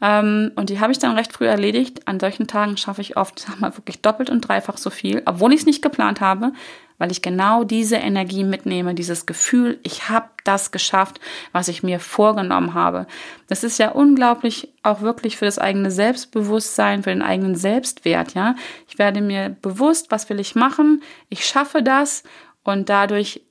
Ähm, 0.00 0.52
und 0.56 0.70
die 0.70 0.80
habe 0.80 0.92
ich 0.92 0.98
dann 0.98 1.16
recht 1.16 1.34
früh 1.34 1.46
erledigt. 1.46 2.08
An 2.08 2.18
solchen 2.18 2.46
Tagen 2.46 2.78
schaffe 2.78 3.02
ich 3.02 3.18
oft, 3.18 3.38
sag 3.46 3.60
mal, 3.60 3.76
wirklich 3.76 4.00
doppelt 4.00 4.30
und 4.30 4.40
dreifach 4.40 4.78
so 4.78 4.88
viel, 4.88 5.22
obwohl 5.26 5.52
ich 5.52 5.60
es 5.60 5.66
nicht 5.66 5.82
geplant 5.82 6.22
habe 6.22 6.52
weil 6.98 7.10
ich 7.12 7.22
genau 7.22 7.64
diese 7.64 7.96
Energie 7.96 8.44
mitnehme, 8.44 8.94
dieses 8.94 9.24
Gefühl, 9.24 9.78
ich 9.82 10.08
habe 10.08 10.28
das 10.44 10.70
geschafft, 10.70 11.20
was 11.52 11.68
ich 11.68 11.82
mir 11.82 12.00
vorgenommen 12.00 12.74
habe. 12.74 13.06
Das 13.46 13.64
ist 13.64 13.78
ja 13.78 13.90
unglaublich 13.90 14.72
auch 14.82 15.00
wirklich 15.00 15.36
für 15.36 15.44
das 15.44 15.58
eigene 15.58 15.90
Selbstbewusstsein, 15.90 17.02
für 17.02 17.10
den 17.10 17.22
eigenen 17.22 17.54
Selbstwert, 17.54 18.34
ja. 18.34 18.54
Ich 18.88 18.98
werde 18.98 19.20
mir 19.20 19.56
bewusst, 19.62 20.10
was 20.10 20.28
will 20.28 20.40
ich 20.40 20.54
machen? 20.54 21.02
Ich 21.28 21.46
schaffe 21.46 21.82
das 21.82 22.24
und 22.64 22.88
dadurch 22.88 23.42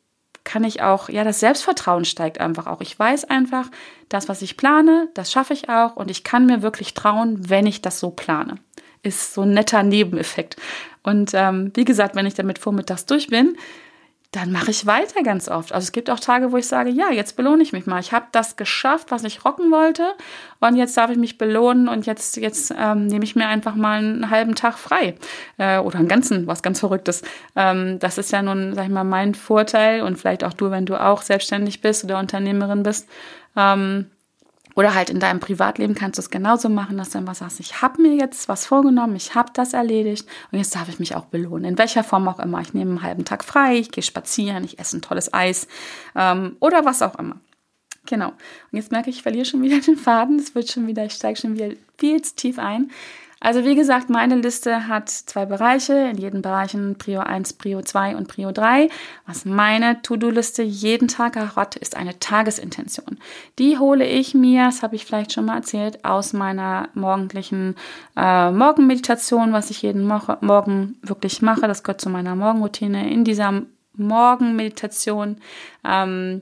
kann 0.47 0.63
ich 0.63 0.81
auch, 0.81 1.09
ja, 1.09 1.25
das 1.25 1.41
Selbstvertrauen 1.41 2.05
steigt 2.05 2.39
einfach 2.39 2.67
auch. 2.67 2.79
Ich 2.79 2.97
weiß 2.97 3.25
einfach, 3.25 3.69
das, 4.07 4.29
was 4.29 4.41
ich 4.41 4.55
plane, 4.55 5.09
das 5.13 5.29
schaffe 5.29 5.53
ich 5.53 5.69
auch 5.69 5.97
und 5.97 6.09
ich 6.09 6.23
kann 6.23 6.45
mir 6.45 6.61
wirklich 6.61 6.93
trauen, 6.93 7.49
wenn 7.49 7.65
ich 7.65 7.81
das 7.81 7.99
so 7.99 8.11
plane. 8.11 8.55
Ist 9.03 9.33
so 9.33 9.41
ein 9.41 9.53
netter 9.53 9.83
Nebeneffekt. 9.83 10.55
Und 11.07 11.31
ähm, 11.33 11.71
wie 11.73 11.85
gesagt, 11.85 12.17
wenn 12.17 12.25
ich 12.25 12.33
damit 12.33 12.59
vormittags 12.59 13.05
durch 13.05 13.27
bin, 13.27 13.55
dann 14.31 14.51
mache 14.51 14.71
ich 14.71 14.85
weiter 14.85 15.23
ganz 15.23 15.47
oft. 15.47 15.71
Also 15.71 15.85
es 15.85 15.93
gibt 15.93 16.09
auch 16.09 16.19
Tage, 16.19 16.51
wo 16.51 16.57
ich 16.57 16.67
sage, 16.67 16.89
ja, 16.89 17.11
jetzt 17.11 17.37
belohne 17.37 17.63
ich 17.63 17.71
mich 17.71 17.85
mal. 17.85 18.01
Ich 18.01 18.11
habe 18.11 18.25
das 18.33 18.57
geschafft, 18.57 19.09
was 19.09 19.23
ich 19.23 19.45
rocken 19.45 19.71
wollte 19.71 20.03
und 20.59 20.75
jetzt 20.75 20.97
darf 20.97 21.09
ich 21.09 21.17
mich 21.17 21.37
belohnen 21.37 21.87
und 21.87 22.05
jetzt, 22.05 22.35
jetzt 22.35 22.73
ähm, 22.77 23.07
nehme 23.07 23.23
ich 23.23 23.37
mir 23.37 23.47
einfach 23.47 23.75
mal 23.75 23.99
einen 23.99 24.29
halben 24.29 24.53
Tag 24.53 24.77
frei 24.77 25.15
äh, 25.57 25.79
oder 25.79 25.99
einen 25.99 26.09
ganzen, 26.09 26.45
was 26.45 26.61
ganz 26.61 26.81
Verrücktes. 26.81 27.21
Ähm, 27.55 27.99
das 27.99 28.17
ist 28.17 28.33
ja 28.33 28.41
nun, 28.41 28.75
sag 28.75 28.83
ich 28.83 28.91
mal, 28.91 29.05
mein 29.05 29.33
Vorteil 29.33 30.01
und 30.01 30.17
vielleicht 30.17 30.43
auch 30.43 30.53
du, 30.53 30.71
wenn 30.71 30.85
du 30.85 31.01
auch 31.01 31.21
selbstständig 31.21 31.79
bist 31.79 32.03
oder 32.03 32.19
Unternehmerin 32.19 32.83
bist. 32.83 33.07
Ähm, 33.55 34.07
oder 34.77 34.93
halt 34.93 35.09
in 35.09 35.19
deinem 35.19 35.39
Privatleben 35.39 35.95
kannst 35.95 36.19
du 36.19 36.21
es 36.21 36.29
genauso 36.29 36.69
machen, 36.69 36.97
dass 36.97 37.09
du 37.09 37.17
einfach 37.17 37.33
sagst, 37.33 37.59
ich 37.59 37.81
habe 37.81 37.99
mir 37.99 38.13
jetzt 38.13 38.47
was 38.47 38.67
vorgenommen, 38.67 39.15
ich 39.15 39.33
habe 39.33 39.51
das 39.51 39.73
erledigt 39.73 40.27
und 40.51 40.59
jetzt 40.59 40.75
darf 40.75 40.87
ich 40.87 40.99
mich 40.99 41.15
auch 41.15 41.25
belohnen. 41.25 41.65
In 41.65 41.77
welcher 41.79 42.03
Form 42.03 42.27
auch 42.27 42.37
immer. 42.37 42.61
Ich 42.61 42.75
nehme 42.75 42.91
einen 42.91 43.01
halben 43.01 43.25
Tag 43.25 43.43
frei, 43.43 43.77
ich 43.77 43.89
gehe 43.89 44.03
spazieren, 44.03 44.63
ich 44.63 44.77
esse 44.77 44.97
ein 44.97 45.01
tolles 45.01 45.33
Eis 45.33 45.67
ähm, 46.15 46.57
oder 46.59 46.85
was 46.85 47.01
auch 47.01 47.17
immer. 47.17 47.37
Genau. 48.05 48.27
Und 48.27 48.37
jetzt 48.73 48.91
merke 48.91 49.09
ich, 49.09 49.17
ich 49.17 49.23
verliere 49.23 49.45
schon 49.45 49.63
wieder 49.63 49.79
den 49.79 49.97
Faden. 49.97 50.37
Es 50.37 50.53
wird 50.53 50.69
schon 50.69 50.85
wieder, 50.85 51.05
ich 51.05 51.13
steige 51.13 51.39
schon 51.39 51.55
wieder 51.55 51.75
viel 51.97 52.21
zu 52.21 52.35
tief 52.35 52.59
ein. 52.59 52.91
Also 53.39 53.63
wie 53.65 53.75
gesagt, 53.75 54.09
meine 54.09 54.35
Liste 54.35 54.87
hat 54.87 55.09
zwei 55.09 55.45
Bereiche, 55.45 55.93
in 55.93 56.17
jedem 56.17 56.41
Bereich 56.41 56.75
Prio 56.97 57.19
1, 57.19 57.53
Prio 57.53 57.81
2 57.81 58.15
und 58.15 58.27
Prio 58.27 58.51
3. 58.51 58.89
Was 59.25 59.45
meine 59.45 60.01
To-Do-Liste 60.01 60.63
jeden 60.63 61.07
Tag 61.07 61.35
hat, 61.55 61.75
ist 61.75 61.95
eine 61.95 62.19
Tagesintention. 62.19 63.17
Die 63.59 63.77
hole 63.77 64.05
ich 64.05 64.33
mir, 64.33 64.65
das 64.65 64.81
habe 64.81 64.95
ich 64.95 65.05
vielleicht 65.05 65.33
schon 65.33 65.45
mal 65.45 65.57
erzählt, 65.57 66.03
aus 66.03 66.33
meiner 66.33 66.89
morgendlichen 66.95 67.75
äh, 68.15 68.51
Morgenmeditation, 68.51 69.53
was 69.53 69.69
ich 69.69 69.81
jeden 69.83 70.05
Mo 70.05 70.19
Morgen 70.41 70.97
wirklich 71.03 71.41
mache. 71.41 71.67
Das 71.67 71.83
gehört 71.83 72.01
zu 72.01 72.09
meiner 72.09 72.35
Morgenroutine. 72.35 73.11
In 73.11 73.23
dieser 73.23 73.61
Morgenmeditation 73.93 75.37
ähm, 75.83 76.41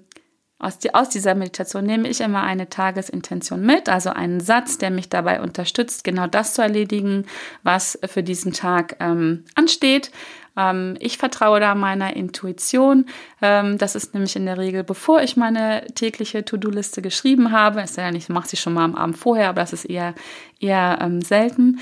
aus, 0.58 0.80
die, 0.80 0.94
aus 0.94 1.10
dieser 1.10 1.36
Meditation 1.36 1.86
nehme 1.86 2.08
ich 2.08 2.22
immer 2.22 2.44
eine 2.44 2.70
Tagesintention 2.70 3.62
mit, 3.62 3.90
also 3.90 4.10
einen 4.12 4.40
Satz, 4.40 4.78
der 4.78 4.90
mich 4.90 5.10
dabei 5.10 5.42
unterstützt, 5.42 6.04
genau 6.06 6.28
das 6.28 6.54
zu 6.54 6.62
erledigen, 6.62 7.26
was 7.64 8.00
für 8.06 8.24
diesen 8.24 8.54
Tag 8.54 8.96
ähm, 9.02 9.44
ansteht. 9.56 10.12
Ähm, 10.56 10.96
ich 11.00 11.18
vertraue 11.18 11.60
da 11.60 11.76
meiner 11.76 12.16
Intuition. 12.16 13.06
Ähm, 13.42 13.78
das 13.78 13.96
ist 13.96 14.14
nämlich 14.14 14.38
in 14.38 14.46
der 14.46 14.58
Regel, 14.58 14.86
bevor 14.86 15.22
ich 15.22 15.36
meine 15.36 15.86
tägliche 15.94 16.46
To-Do-Liste 16.46 17.02
geschrieben 17.02 17.52
habe. 17.52 17.82
Ist 17.82 17.98
ja 17.98 18.10
nicht, 18.10 18.24
ich 18.24 18.34
mache 18.34 18.48
sie 18.48 18.58
schon 18.58 18.74
mal 18.74 18.86
am 18.86 18.96
Abend 18.96 19.18
vorher, 19.18 19.50
aber 19.50 19.60
das 19.60 19.74
ist 19.74 19.86
eher, 19.86 20.16
eher 20.60 21.00
ähm, 21.02 21.22
selten. 21.22 21.80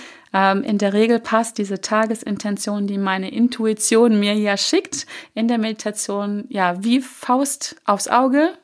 In 0.63 0.79
der 0.79 0.93
Regel 0.93 1.19
passt 1.19 1.59
diese 1.59 1.79
Tagesintention, 1.79 2.88
die 2.88 2.97
meine 2.97 3.31
Intuition 3.31 4.19
mir 4.19 4.33
ja 4.33 4.57
schickt, 4.57 5.05
in 5.36 5.47
der 5.47 5.59
Meditation 5.59 6.45
ja 6.49 6.83
wie 6.83 7.01
Faust 7.01 7.75
aufs 7.86 8.07
Auge 8.07 8.57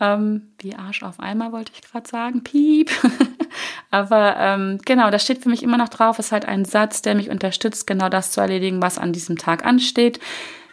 ähm, 0.00 0.48
wie 0.58 0.74
Arsch 0.74 1.02
auf 1.02 1.20
Eimer 1.20 1.52
wollte 1.52 1.72
ich 1.74 1.82
gerade 1.82 2.08
sagen. 2.08 2.44
Piep. 2.44 2.90
Aber 3.90 4.36
ähm, 4.38 4.78
genau, 4.84 5.10
das 5.10 5.24
steht 5.24 5.42
für 5.42 5.48
mich 5.48 5.62
immer 5.62 5.78
noch 5.78 5.88
drauf. 5.88 6.18
Ist 6.18 6.32
halt 6.32 6.44
ein 6.44 6.64
Satz, 6.64 7.02
der 7.02 7.14
mich 7.14 7.30
unterstützt, 7.30 7.86
genau 7.86 8.08
das 8.08 8.30
zu 8.30 8.40
erledigen, 8.40 8.82
was 8.82 8.98
an 8.98 9.12
diesem 9.12 9.36
Tag 9.36 9.64
ansteht. 9.64 10.20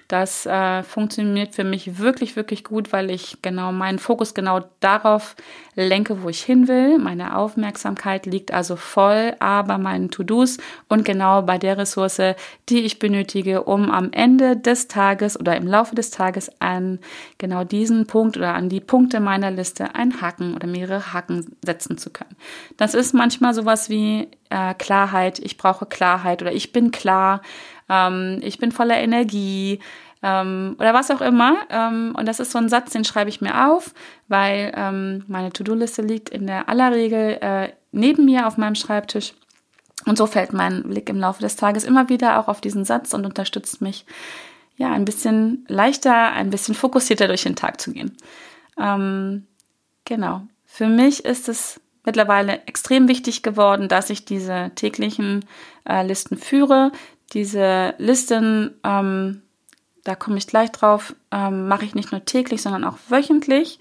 Das 0.07 0.45
äh, 0.45 0.83
funktioniert 0.83 1.55
für 1.55 1.63
mich 1.63 1.97
wirklich, 1.97 2.35
wirklich 2.35 2.63
gut, 2.63 2.93
weil 2.93 3.09
ich 3.09 3.37
genau 3.41 3.71
meinen 3.71 3.97
Fokus 3.97 4.35
genau 4.35 4.61
darauf 4.79 5.35
lenke, 5.75 6.21
wo 6.21 6.29
ich 6.29 6.43
hin 6.43 6.67
will. 6.67 6.99
Meine 6.99 7.35
Aufmerksamkeit 7.35 8.25
liegt 8.25 8.53
also 8.53 8.75
voll 8.75 9.35
aber 9.39 9.77
meinen 9.77 10.11
To-Dos 10.11 10.57
und 10.87 11.05
genau 11.05 11.41
bei 11.41 11.57
der 11.57 11.77
Ressource, 11.77 12.21
die 12.69 12.81
ich 12.81 12.99
benötige, 12.99 13.63
um 13.63 13.89
am 13.89 14.11
Ende 14.11 14.55
des 14.55 14.87
Tages 14.87 15.39
oder 15.39 15.57
im 15.57 15.67
Laufe 15.67 15.95
des 15.95 16.11
Tages 16.11 16.51
an 16.59 16.99
genau 17.39 17.63
diesen 17.63 18.05
Punkt 18.05 18.37
oder 18.37 18.53
an 18.53 18.69
die 18.69 18.81
Punkte 18.81 19.19
meiner 19.19 19.49
Liste 19.49 19.95
ein 19.95 20.21
Haken 20.21 20.55
oder 20.55 20.67
mehrere 20.67 21.13
Haken 21.13 21.57
setzen 21.65 21.97
zu 21.97 22.11
können. 22.11 22.35
Das 22.77 22.93
ist 22.93 23.13
manchmal 23.13 23.53
sowas 23.53 23.89
wie 23.89 24.27
äh, 24.49 24.73
Klarheit. 24.75 25.39
Ich 25.39 25.57
brauche 25.57 25.85
Klarheit 25.85 26.41
oder 26.41 26.53
ich 26.53 26.71
bin 26.71 26.91
klar 26.91 27.41
ähm, 27.89 28.39
ich 28.41 28.57
bin 28.57 28.71
voller 28.71 28.97
Energie 28.97 29.79
ähm, 30.23 30.75
oder 30.79 30.93
was 30.93 31.11
auch 31.11 31.21
immer. 31.21 31.57
Ähm, 31.69 32.15
und 32.17 32.27
das 32.27 32.39
ist 32.39 32.51
so 32.51 32.57
ein 32.57 32.69
Satz, 32.69 32.91
den 32.91 33.05
schreibe 33.05 33.29
ich 33.29 33.41
mir 33.41 33.69
auf, 33.69 33.93
weil 34.27 34.73
ähm, 34.75 35.23
meine 35.27 35.51
To-Do-Liste 35.51 36.01
liegt 36.01 36.29
in 36.29 36.47
der 36.47 36.67
aller 36.69 36.91
Regel 36.91 37.37
äh, 37.41 37.69
neben 37.91 38.25
mir 38.25 38.47
auf 38.47 38.57
meinem 38.57 38.75
Schreibtisch. 38.75 39.33
Und 40.05 40.17
so 40.17 40.27
fällt 40.27 40.53
mein 40.53 40.83
Blick 40.83 41.09
im 41.09 41.19
Laufe 41.19 41.41
des 41.41 41.55
Tages 41.55 41.83
immer 41.83 42.09
wieder 42.09 42.39
auch 42.39 42.47
auf 42.47 42.61
diesen 42.61 42.85
Satz 42.85 43.13
und 43.13 43.25
unterstützt 43.25 43.81
mich, 43.81 44.05
ja, 44.77 44.91
ein 44.91 45.05
bisschen 45.05 45.65
leichter, 45.67 46.33
ein 46.33 46.49
bisschen 46.49 46.75
fokussierter 46.75 47.27
durch 47.27 47.43
den 47.43 47.55
Tag 47.55 47.79
zu 47.79 47.93
gehen. 47.93 48.15
Ähm, 48.77 49.47
genau. 50.03 50.41
Für 50.65 50.87
mich 50.87 51.23
ist 51.23 51.47
es 51.47 51.79
mittlerweile 52.03 52.61
extrem 52.65 53.07
wichtig 53.07 53.41
geworden, 53.41 53.87
dass 53.87 54.09
ich 54.09 54.25
diese 54.25 54.71
täglichen 54.75 55.45
äh, 55.87 56.05
Listen 56.05 56.37
führe, 56.37 56.91
diese 57.33 57.95
Listen, 57.97 58.75
ähm, 58.83 59.41
da 60.03 60.15
komme 60.15 60.37
ich 60.37 60.47
gleich 60.47 60.71
drauf, 60.71 61.15
ähm, 61.31 61.67
mache 61.67 61.85
ich 61.85 61.95
nicht 61.95 62.11
nur 62.11 62.23
täglich, 62.25 62.61
sondern 62.61 62.83
auch 62.83 62.97
wöchentlich. 63.09 63.79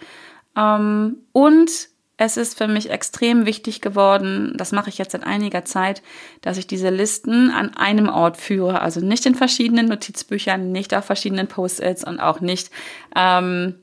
Ähm, 0.57 1.19
und 1.33 1.71
es 2.17 2.37
ist 2.37 2.57
für 2.57 2.69
mich 2.69 2.91
extrem 2.91 3.45
wichtig 3.45 3.81
geworden, 3.81 4.55
das 4.57 4.71
mache 4.71 4.89
ich 4.89 4.99
jetzt 4.99 5.13
seit 5.13 5.25
einiger 5.25 5.65
Zeit, 5.65 6.03
dass 6.43 6.59
ich 6.59 6.67
diese 6.67 6.91
Listen 6.91 7.51
an 7.51 7.77
einem 7.77 8.09
Ort 8.09 8.37
führe. 8.37 8.81
Also 8.81 9.01
nicht 9.01 9.27
in 9.27 9.35
verschiedenen 9.35 9.89
Notizbüchern, 9.89 10.71
nicht 10.71 10.95
auf 10.95 11.05
verschiedenen 11.05 11.49
Post-its 11.49 12.05
und 12.05 12.21
auch 12.21 12.41
nicht 12.41 12.71
ähm, 13.17 13.75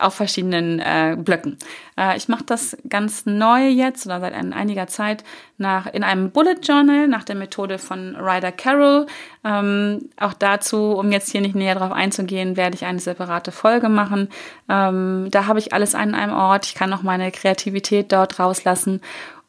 auf 0.00 0.14
verschiedenen 0.14 0.80
äh, 0.80 1.16
Blöcken. 1.18 1.58
Äh, 1.96 2.16
ich 2.16 2.28
mache 2.28 2.44
das 2.44 2.76
ganz 2.88 3.26
neu 3.26 3.68
jetzt 3.68 4.06
oder 4.06 4.20
seit 4.20 4.34
ein, 4.34 4.52
einiger 4.52 4.86
Zeit 4.86 5.24
nach 5.56 5.86
in 5.86 6.04
einem 6.04 6.30
Bullet 6.30 6.56
Journal 6.62 7.08
nach 7.08 7.24
der 7.24 7.36
Methode 7.36 7.78
von 7.78 8.16
Ryder 8.16 8.52
Carroll. 8.52 9.06
Ähm, 9.44 10.10
auch 10.18 10.34
dazu, 10.34 10.92
um 10.92 11.12
jetzt 11.12 11.30
hier 11.30 11.40
nicht 11.40 11.54
näher 11.54 11.74
drauf 11.74 11.92
einzugehen, 11.92 12.56
werde 12.56 12.76
ich 12.76 12.84
eine 12.84 13.00
separate 13.00 13.52
Folge 13.52 13.88
machen. 13.88 14.28
Ähm, 14.68 15.28
da 15.30 15.46
habe 15.46 15.58
ich 15.58 15.72
alles 15.72 15.94
an 15.94 16.14
einem 16.14 16.32
Ort. 16.32 16.66
Ich 16.66 16.74
kann 16.74 16.90
noch 16.90 17.02
meine 17.02 17.30
Kreativität 17.30 18.12
dort 18.12 18.38
rauslassen. 18.38 19.00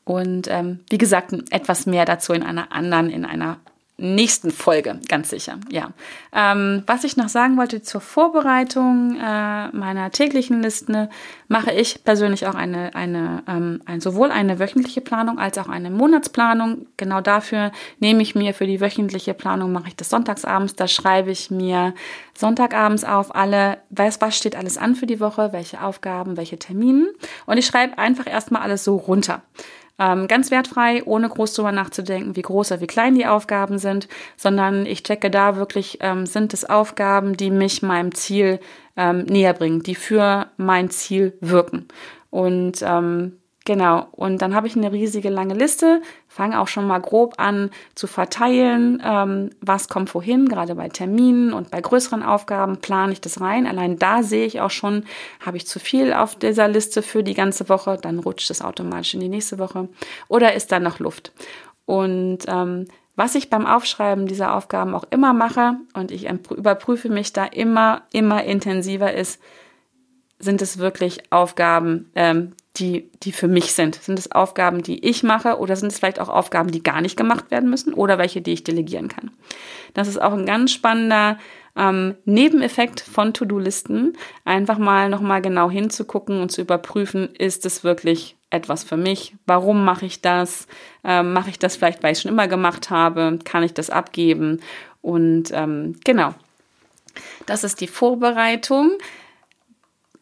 Und 0.06 0.48
ähm, 0.48 0.80
wie 0.90 0.98
gesagt, 0.98 1.34
etwas 1.52 1.86
mehr 1.86 2.06
dazu 2.06 2.34
in 2.34 2.42
einer 2.42 2.72
anderen, 2.72 3.12
in 3.12 3.26
einer 3.26 3.58
nächsten 4.00 4.52
Folge, 4.52 5.00
ganz 5.08 5.30
sicher. 5.30 5.60
Ja. 5.70 5.92
Ähm, 6.34 6.84
was 6.88 7.04
ich 7.04 7.18
noch 7.18 7.30
sagen 7.30 7.58
wollte 7.58 7.82
zur 7.82 8.02
Vorbereitung 8.02 9.16
äh, 9.16 9.68
meiner 9.70 10.12
täglichen 10.12 10.62
Listen, 10.62 11.10
mache 11.48 11.72
ich 11.72 12.04
persönlich 12.04 12.48
auch 12.48 12.56
eine, 12.56 12.96
eine, 12.96 13.44
ähm, 13.48 13.82
ein, 13.86 14.02
sowohl 14.02 14.32
eine 14.32 14.60
wöchentliche 14.60 15.02
Planung 15.02 15.40
als 15.40 15.58
auch 15.58 15.68
eine 15.68 15.90
Monatsplanung. 15.90 16.88
Genau 16.98 17.22
dafür 17.22 17.72
nehme 18.00 18.22
ich 18.22 18.36
mir 18.36 18.54
für 18.54 18.68
die 18.68 18.82
wöchentliche 18.82 19.34
Planung, 19.34 19.72
mache 19.72 19.90
ich 19.90 19.96
das 19.96 20.10
sonntagsabends. 20.10 20.76
Da 20.76 20.88
schreibe 20.88 21.32
ich 21.32 21.52
mir 21.52 21.94
Sonntagabends 22.38 23.04
auf 23.04 23.36
alle, 23.36 23.80
was, 23.90 24.22
was 24.22 24.38
steht 24.38 24.56
alles 24.56 24.78
an 24.78 24.96
für 24.96 25.08
die 25.08 25.20
Woche, 25.20 25.52
welche 25.52 25.82
Aufgaben, 25.82 26.38
welche 26.38 26.58
Termine. 26.58 27.08
Und 27.46 27.58
ich 27.58 27.66
schreibe 27.66 27.98
einfach 27.98 28.28
erstmal 28.28 28.62
alles 28.62 28.84
so 28.84 28.96
runter. 28.96 29.42
Ähm, 30.00 30.28
ganz 30.28 30.50
wertfrei, 30.50 31.04
ohne 31.04 31.28
groß 31.28 31.54
drüber 31.54 31.74
nachzudenken, 31.74 32.36
wie 32.36 32.42
groß 32.42 32.72
oder 32.72 32.82
wie 32.82 32.88
klein 32.88 33.16
die 33.16 33.26
Aufgaben 33.26 33.78
sind, 33.78 34.08
sondern 34.38 34.86
ich 34.86 35.04
checke 35.04 35.30
da 35.30 35.58
wirklich, 35.58 35.98
ähm, 36.02 36.26
sind 36.26 36.54
es 36.54 36.64
Aufgaben, 36.64 37.36
die 37.36 37.52
mich 37.52 37.82
meinem 37.82 38.16
Ziel 38.16 38.60
ähm, 38.96 39.24
näher 39.24 39.54
bringen, 39.54 39.84
die 39.84 39.96
für 39.96 40.48
mein 40.56 40.90
Ziel 40.90 41.38
wirken. 41.42 41.88
Und 42.30 42.82
ähm, 42.82 43.40
Genau, 43.70 44.08
und 44.14 44.42
dann 44.42 44.56
habe 44.56 44.66
ich 44.66 44.76
eine 44.76 44.92
riesige 44.92 45.30
lange 45.30 45.54
Liste, 45.54 46.02
fange 46.28 46.60
auch 46.60 46.68
schon 46.68 46.88
mal 46.88 46.98
grob 46.98 47.36
an 47.38 47.70
zu 47.94 48.08
verteilen, 48.08 49.00
ähm, 49.06 49.52
was 49.62 49.88
kommt 49.90 50.12
wohin, 50.16 50.50
gerade 50.50 50.74
bei 50.74 50.90
Terminen 50.90 51.54
und 51.54 51.70
bei 51.70 51.80
größeren 51.80 52.24
Aufgaben 52.24 52.78
plane 52.78 53.14
ich 53.14 53.22
das 53.22 53.42
rein. 53.42 53.68
Allein 53.68 54.00
da 54.00 54.24
sehe 54.24 54.48
ich 54.48 54.60
auch 54.60 54.72
schon, 54.72 55.04
habe 55.46 55.58
ich 55.58 55.68
zu 55.68 55.80
viel 55.80 56.14
auf 56.14 56.34
dieser 56.34 56.68
Liste 56.68 57.04
für 57.04 57.22
die 57.22 57.36
ganze 57.36 57.70
Woche, 57.70 58.00
dann 58.02 58.18
rutscht 58.18 58.50
es 58.50 58.64
automatisch 58.64 59.14
in 59.14 59.20
die 59.20 59.30
nächste 59.30 59.60
Woche 59.60 59.88
oder 60.30 60.56
ist 60.56 60.72
da 60.72 60.80
noch 60.80 60.98
Luft. 60.98 61.32
Und 61.86 62.40
ähm, 62.48 62.88
was 63.16 63.36
ich 63.36 63.52
beim 63.52 63.68
Aufschreiben 63.68 64.26
dieser 64.26 64.56
Aufgaben 64.56 64.96
auch 64.96 65.06
immer 65.12 65.34
mache 65.34 65.76
und 65.94 66.10
ich 66.10 66.28
überprüfe 66.28 67.10
mich 67.10 67.34
da 67.34 67.46
immer, 67.46 68.02
immer 68.14 68.44
intensiver 68.46 69.14
ist, 69.14 69.40
sind 70.40 70.64
es 70.64 70.80
wirklich 70.80 71.32
Aufgaben, 71.32 72.10
ähm, 72.16 72.54
die, 72.78 73.10
die 73.24 73.32
für 73.32 73.48
mich 73.48 73.74
sind? 73.74 73.96
Sind 73.96 74.20
es 74.20 74.32
Aufgaben, 74.32 74.84
die 74.84 75.06
ich 75.06 75.24
mache 75.24 75.58
oder 75.58 75.76
sind 75.76 75.92
es 75.92 76.00
vielleicht 76.00 76.20
auch 76.20 76.30
Aufgaben, 76.30 76.72
die 76.72 76.84
gar 76.84 77.02
nicht 77.02 77.18
gemacht 77.18 77.52
werden 77.52 77.70
müssen 77.70 77.94
oder 77.94 78.18
welche, 78.18 78.42
die 78.42 78.54
ich 78.54 78.64
delegieren 78.64 79.08
kann? 79.08 79.32
Das 79.94 80.08
ist 80.08 80.22
auch 80.22 80.34
ein 80.34 80.46
ganz 80.46 80.72
spannender 80.72 81.38
ähm, 81.76 82.16
Nebeneffekt 82.26 83.02
von 83.02 83.34
To-Do-Listen, 83.34 84.18
einfach 84.46 84.78
mal 84.78 85.10
nochmal 85.10 85.42
genau 85.42 85.70
hinzugucken 85.70 86.42
und 86.42 86.52
zu 86.52 86.62
überprüfen, 86.62 87.30
ist 87.36 87.66
es 87.66 87.84
wirklich 87.84 88.36
etwas 88.50 88.84
für 88.84 88.98
mich? 88.98 89.36
Warum 89.46 89.86
mache 89.86 90.06
ich 90.06 90.22
das? 90.22 90.68
Ähm, 91.04 91.34
mache 91.34 91.50
ich 91.50 91.60
das 91.60 91.76
vielleicht, 91.76 92.02
weil 92.04 92.14
ich 92.14 92.20
schon 92.20 92.32
immer 92.32 92.48
gemacht 92.48 92.90
habe? 92.90 93.40
Kann 93.44 93.64
ich 93.64 93.74
das 93.74 93.90
abgeben? 93.90 94.62
Und 95.02 95.52
ähm, 95.54 95.96
genau, 96.04 96.34
das 97.46 97.64
ist 97.64 97.82
die 97.82 97.88
Vorbereitung. 97.88 98.92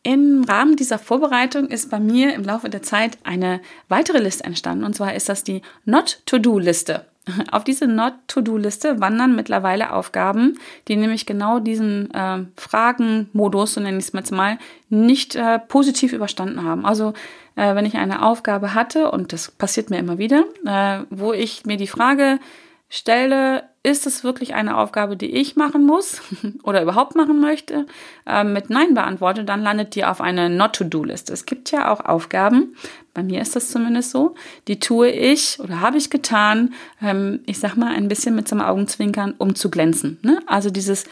Im 0.08 0.46
Rahmen 0.46 0.78
dieser 0.78 1.00
Vorbereitung 1.00 1.67
ist 1.67 1.91
bei 1.91 2.00
mir 2.00 2.34
im 2.34 2.46
Laufe 2.46 2.70
der 2.70 2.82
Zeit 2.82 3.17
eine 3.26 3.60
weitere 3.89 4.20
Liste 4.20 4.46
entstanden. 4.46 4.86
Und 4.86 4.93
zwar 4.96 5.13
ist 5.13 5.28
das 5.28 5.43
die 5.43 5.62
Not-to-Do-Liste. 5.84 7.06
Auf 7.52 7.65
diese 7.65 7.88
Not-to-Do-Liste 7.88 9.02
wandern 9.02 9.36
mittlerweile 9.36 9.91
Aufgaben, 9.91 10.60
die 10.88 10.96
nämlich 10.96 11.26
genau 11.26 11.60
diesen 11.60 12.10
äh, 12.13 12.46
Fragenmodus, 12.56 13.74
so 13.74 13.82
nenne 13.82 13.98
ich 13.98 14.06
es 14.06 14.13
jetzt 14.13 14.32
mal, 14.32 14.58
nicht 14.88 15.36
äh, 15.36 15.60
positiv 15.60 16.13
überstanden 16.13 16.63
haben. 16.63 16.86
Also 16.86 17.12
äh, 17.58 17.76
wenn 17.76 17.86
ich 17.86 17.98
eine 17.98 18.24
Aufgabe 18.24 18.74
hatte, 18.74 19.12
und 19.12 19.34
das 19.34 19.52
passiert 19.52 19.89
mir 19.89 19.98
immer 19.98 20.17
wieder, 20.17 20.46
äh, 20.65 21.04
wo 21.10 21.34
ich 21.34 21.65
mir 21.65 21.76
die 21.76 21.86
Frage 21.86 22.39
stelle, 22.88 23.63
ist 23.88 24.06
es 24.06 24.23
wirklich 24.23 24.54
eine 24.54 24.78
Aufgabe, 24.78 25.15
die 25.15 25.32
ich 25.32 25.56
machen 25.56 25.86
muss 25.86 26.21
oder 26.63 26.82
überhaupt 26.82 27.15
machen 27.15 27.39
möchte, 27.39 27.86
äh, 28.26 28.43
mit 28.43 28.69
Nein 28.69 28.93
beantworte, 28.93 29.45
dann 29.45 29.62
landet 29.62 29.95
die 29.95 30.04
auf 30.04 30.19
einer 30.19 30.50
Not-to-Do-Liste. 30.50 31.32
Es 31.32 31.45
gibt 31.45 31.71
ja 31.71 31.91
auch 31.91 32.02
Aufgaben, 32.02 32.76
bei 33.13 33.23
mir 33.23 33.41
ist 33.41 33.56
das 33.56 33.71
zumindest 33.71 34.12
so, 34.12 34.36
die 34.67 34.80
tue 34.80 35.10
ich 35.10 35.60
oder 35.60 35.80
habe 35.80 35.97
ich 35.97 36.10
getan, 36.10 36.73
ähm, 37.02 37.39
ich 37.45 37.60
sag 37.60 37.78
mal 37.78 37.95
ein 37.95 38.10
bisschen 38.10 38.36
mit 38.36 38.47
so 38.47 38.56
einem 38.56 38.65
Augenzwinkern, 38.65 39.34
um 39.38 39.56
zu 39.56 39.71
glänzen. 39.71 40.19
Ne? 40.21 40.39
Also 40.47 40.69
dieses 40.69 41.06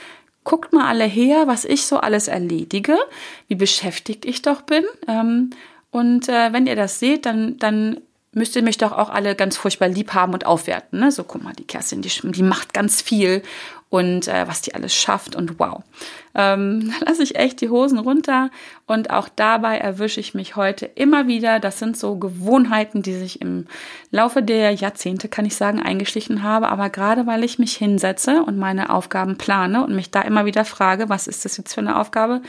guckt 0.44 0.74
mal 0.74 0.86
alle 0.86 1.06
her, 1.06 1.48
was 1.48 1.66
ich 1.66 1.86
so 1.86 1.98
alles 1.98 2.28
erledige, 2.28 2.98
wie 3.48 3.56
beschäftigt 3.56 4.26
ich 4.26 4.42
doch 4.42 4.62
bin. 4.62 4.84
Ähm, 5.08 5.52
und 5.92 6.28
äh, 6.28 6.52
wenn 6.52 6.68
ihr 6.68 6.76
das 6.76 7.00
seht, 7.00 7.26
dann, 7.26 7.58
dann 7.58 8.02
müsst 8.36 8.56
ihr 8.56 8.62
mich 8.62 8.78
doch 8.78 8.92
auch 8.92 9.10
alle 9.10 9.34
ganz 9.34 9.58
furchtbar 9.58 9.88
lieb 9.88 10.14
haben 10.14 10.34
und 10.34 10.46
aufwerten. 10.46 11.00
Ne? 11.00 11.12
So, 11.12 11.24
guck 11.24 11.42
mal, 11.42 11.54
die 11.54 11.66
Kerstin, 11.66 12.02
die, 12.02 12.12
die 12.24 12.44
macht 12.44 12.74
ganz 12.74 13.02
viel 13.02 13.42
und 13.90 14.28
äh, 14.28 14.46
was 14.48 14.62
die 14.62 14.76
alles 14.76 14.94
schafft 14.94 15.36
und 15.36 15.58
wow. 15.58 15.82
Ähm, 16.36 16.94
da 17.00 17.06
lasse 17.06 17.24
ich 17.24 17.38
echt 17.38 17.62
die 17.62 17.70
Hosen 17.70 17.98
runter 17.98 18.52
und 18.88 19.10
auch 19.10 19.30
dabei 19.34 19.78
erwische 19.78 20.20
ich 20.20 20.34
mich 20.34 20.58
heute 20.58 20.86
immer 20.86 21.28
wieder. 21.28 21.60
Das 21.62 21.80
sind 21.80 21.98
so 21.98 22.18
Gewohnheiten, 22.18 23.02
die 23.02 23.14
sich 23.14 23.40
im 23.40 23.68
Laufe 24.12 24.44
der 24.44 24.72
Jahrzehnte, 24.72 25.30
kann 25.30 25.46
ich 25.46 25.56
sagen, 25.56 25.82
eingeschlichen 25.82 26.44
habe. 26.44 26.68
Aber 26.68 26.90
gerade 26.90 27.26
weil 27.26 27.44
ich 27.44 27.58
mich 27.58 27.78
hinsetze 27.78 28.44
und 28.44 28.58
meine 28.58 28.90
Aufgaben 28.90 29.38
plane 29.38 29.84
und 29.84 29.96
mich 29.96 30.12
da 30.12 30.22
immer 30.22 30.46
wieder 30.46 30.66
frage, 30.66 31.08
was 31.08 31.28
ist 31.28 31.46
das 31.46 31.56
jetzt 31.56 31.74
für 31.74 31.82
eine 31.82 31.98
Aufgabe, 31.98 32.42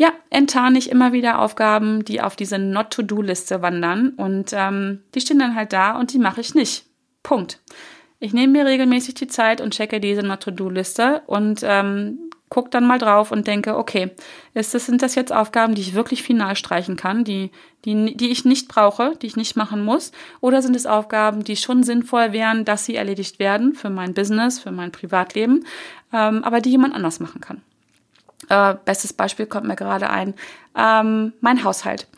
ja, 0.00 0.14
enttarne 0.30 0.78
ich 0.78 0.90
immer 0.90 1.12
wieder 1.12 1.40
Aufgaben, 1.40 2.06
die 2.06 2.22
auf 2.22 2.34
diese 2.34 2.58
Not-to-Do-Liste 2.58 3.60
wandern 3.60 4.14
und 4.16 4.50
ähm, 4.54 5.02
die 5.14 5.20
stehen 5.20 5.38
dann 5.38 5.54
halt 5.54 5.74
da 5.74 5.98
und 5.98 6.14
die 6.14 6.18
mache 6.18 6.40
ich 6.40 6.54
nicht. 6.54 6.86
Punkt. 7.22 7.60
Ich 8.18 8.32
nehme 8.32 8.54
mir 8.54 8.64
regelmäßig 8.64 9.12
die 9.12 9.26
Zeit 9.26 9.60
und 9.60 9.74
checke 9.74 10.00
diese 10.00 10.22
Not-to-Do-Liste 10.22 11.20
und 11.26 11.60
ähm, 11.64 12.30
gucke 12.48 12.70
dann 12.70 12.86
mal 12.86 12.98
drauf 12.98 13.30
und 13.30 13.46
denke, 13.46 13.76
okay, 13.76 14.12
ist 14.54 14.72
das, 14.72 14.86
sind 14.86 15.02
das 15.02 15.16
jetzt 15.16 15.34
Aufgaben, 15.34 15.74
die 15.74 15.82
ich 15.82 15.92
wirklich 15.92 16.22
final 16.22 16.56
streichen 16.56 16.96
kann, 16.96 17.22
die, 17.22 17.50
die, 17.84 18.16
die 18.16 18.30
ich 18.30 18.46
nicht 18.46 18.68
brauche, 18.68 19.16
die 19.20 19.26
ich 19.26 19.36
nicht 19.36 19.54
machen 19.54 19.84
muss? 19.84 20.12
Oder 20.40 20.62
sind 20.62 20.76
es 20.76 20.86
Aufgaben, 20.86 21.44
die 21.44 21.56
schon 21.56 21.82
sinnvoll 21.82 22.32
wären, 22.32 22.64
dass 22.64 22.86
sie 22.86 22.96
erledigt 22.96 23.38
werden 23.38 23.74
für 23.74 23.90
mein 23.90 24.14
Business, 24.14 24.60
für 24.60 24.72
mein 24.72 24.92
Privatleben, 24.92 25.66
ähm, 26.10 26.42
aber 26.42 26.62
die 26.62 26.70
jemand 26.70 26.94
anders 26.94 27.20
machen 27.20 27.42
kann? 27.42 27.60
Äh, 28.50 28.74
bestes 28.84 29.12
Beispiel 29.12 29.46
kommt 29.46 29.66
mir 29.66 29.76
gerade 29.76 30.10
ein, 30.10 30.34
ähm, 30.76 31.32
mein 31.40 31.64
Haushalt. 31.64 32.08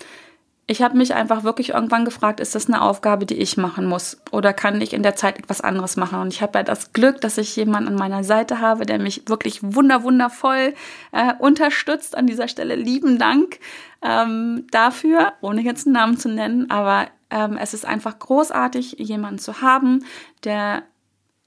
Ich 0.67 0.81
habe 0.81 0.97
mich 0.97 1.13
einfach 1.13 1.45
wirklich 1.45 1.71
irgendwann 1.71 2.07
gefragt, 2.07 2.41
ist 2.41 2.55
das 2.55 2.69
eine 2.69 2.81
Aufgabe, 2.81 3.27
die 3.27 3.35
ich 3.35 3.59
machen 3.59 3.85
muss? 3.85 4.23
Oder 4.31 4.55
kann 4.55 4.81
ich 4.81 4.95
in 4.95 5.03
der 5.03 5.15
Zeit 5.15 5.39
etwas 5.39 5.61
anderes 5.61 5.97
machen? 5.97 6.21
Und 6.21 6.33
ich 6.33 6.41
habe 6.41 6.59
ja 6.59 6.63
das 6.63 6.95
Glück, 6.95 7.21
dass 7.21 7.37
ich 7.37 7.55
jemanden 7.57 7.89
an 7.89 7.97
meiner 7.97 8.25
Seite 8.25 8.61
habe, 8.61 8.87
der 8.87 8.99
mich 8.99 9.29
wirklich 9.29 9.61
wunder 9.63 10.05
wundervoll 10.05 10.73
äh, 11.11 11.35
unterstützt. 11.39 12.17
An 12.17 12.27
dieser 12.27 12.49
Stelle 12.49 12.77
lieben 12.77 13.19
Dank 13.19 13.59
ähm, 14.01 14.67
dafür, 14.71 15.35
ohne 15.43 15.61
jetzt 15.61 15.87
einen 15.87 15.95
Namen 15.95 16.17
zu 16.17 16.31
nennen. 16.31 16.71
Aber 16.71 17.09
ähm, 17.29 17.59
es 17.59 17.75
ist 17.75 17.85
einfach 17.85 18.19
großartig, 18.19 18.93
jemanden 18.99 19.39
zu 19.39 19.61
haben, 19.61 20.07
der 20.45 20.85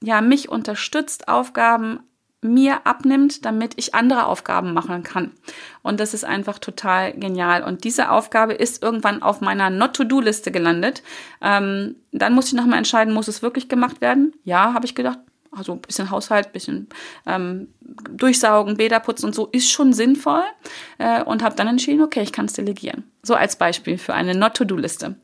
ja 0.00 0.20
mich 0.20 0.48
unterstützt, 0.48 1.26
Aufgaben 1.26 2.00
mir 2.46 2.86
abnimmt, 2.86 3.44
damit 3.44 3.74
ich 3.76 3.94
andere 3.94 4.26
Aufgaben 4.26 4.72
machen 4.72 5.02
kann. 5.02 5.32
Und 5.82 6.00
das 6.00 6.14
ist 6.14 6.24
einfach 6.24 6.58
total 6.58 7.12
genial. 7.12 7.62
Und 7.62 7.84
diese 7.84 8.10
Aufgabe 8.10 8.54
ist 8.54 8.82
irgendwann 8.82 9.22
auf 9.22 9.40
meiner 9.40 9.70
Not-to-Do-Liste 9.70 10.50
gelandet. 10.50 11.02
Ähm, 11.40 11.96
dann 12.12 12.34
muss 12.34 12.48
ich 12.48 12.54
nochmal 12.54 12.78
entscheiden, 12.78 13.14
muss 13.14 13.28
es 13.28 13.42
wirklich 13.42 13.68
gemacht 13.68 14.00
werden? 14.00 14.32
Ja, 14.44 14.72
habe 14.72 14.86
ich 14.86 14.94
gedacht. 14.94 15.18
Also 15.52 15.72
ein 15.72 15.80
bisschen 15.80 16.10
Haushalt, 16.10 16.46
ein 16.46 16.52
bisschen 16.52 16.88
ähm, 17.24 17.68
Durchsaugen, 17.80 18.76
Bäder 18.76 19.00
putzen 19.00 19.26
und 19.26 19.34
so 19.34 19.46
ist 19.46 19.70
schon 19.70 19.92
sinnvoll. 19.92 20.44
Äh, 20.98 21.22
und 21.22 21.42
habe 21.42 21.56
dann 21.56 21.68
entschieden, 21.68 22.02
okay, 22.02 22.22
ich 22.22 22.32
kann 22.32 22.46
es 22.46 22.52
delegieren. 22.52 23.04
So 23.22 23.34
als 23.34 23.56
Beispiel 23.56 23.96
für 23.96 24.14
eine 24.14 24.34
Not-to-Do-Liste. 24.34 25.16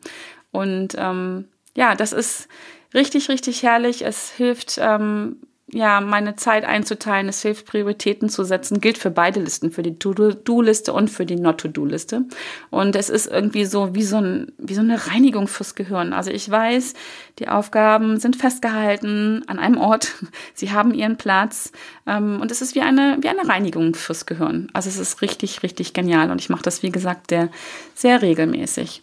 Und 0.51 0.95
ähm, 0.97 1.49
ja, 1.75 1.95
das 1.95 2.13
ist 2.13 2.49
richtig, 2.95 3.29
richtig 3.29 3.63
herrlich. 3.63 4.05
Es 4.05 4.31
hilft 4.31 4.79
ähm, 4.81 5.37
ja, 5.75 6.03
meine 6.03 6.37
Zeit 6.37 6.65
einzuteilen, 6.67 7.29
es 7.29 7.41
hilft, 7.41 7.67
Prioritäten 7.67 8.29
zu 8.29 8.45
setzen, 8.45 8.81
gilt 8.81 8.99
für 8.99 9.11
beide 9.11 9.41
Listen, 9.41 9.71
für 9.71 9.83
die 9.83 9.99
To-Do-Liste 9.99 10.93
und 10.93 11.09
für 11.09 11.25
die 11.25 11.37
Not-To-Do-Liste. 11.37 12.27
Und 12.69 12.95
es 12.95 13.09
ist 13.09 13.27
irgendwie 13.27 13.65
so 13.65 13.95
wie 13.95 14.03
so, 14.03 14.19
ein, 14.19 14.53
wie 14.59 14.75
so 14.75 14.83
eine 14.83 15.07
Reinigung 15.07 15.49
fürs 15.49 15.75
Gehirn. 15.75 16.13
Also 16.13 16.31
ich 16.31 16.51
weiß, 16.51 16.93
die 17.39 17.49
Aufgaben 17.49 18.21
sind 18.21 18.37
festgehalten 18.37 19.45
an 19.47 19.59
einem 19.59 19.79
Ort, 19.79 20.13
sie 20.55 20.73
haben 20.73 20.93
ihren 20.93 21.17
Platz 21.17 21.73
ähm, 22.07 22.41
und 22.43 22.51
es 22.51 22.61
ist 22.61 22.75
wie 22.75 22.83
eine, 22.83 23.17
wie 23.23 23.29
eine 23.29 23.49
Reinigung 23.49 23.95
fürs 23.95 24.27
Gehirn. 24.27 24.69
Also 24.75 24.91
es 24.91 24.99
ist 24.99 25.23
richtig, 25.23 25.63
richtig 25.63 25.95
genial 25.95 26.31
und 26.31 26.41
ich 26.41 26.51
mache 26.51 26.63
das, 26.63 26.83
wie 26.83 26.93
gesagt, 26.93 27.31
sehr, 27.31 27.49
sehr 27.95 28.21
regelmäßig. 28.21 29.03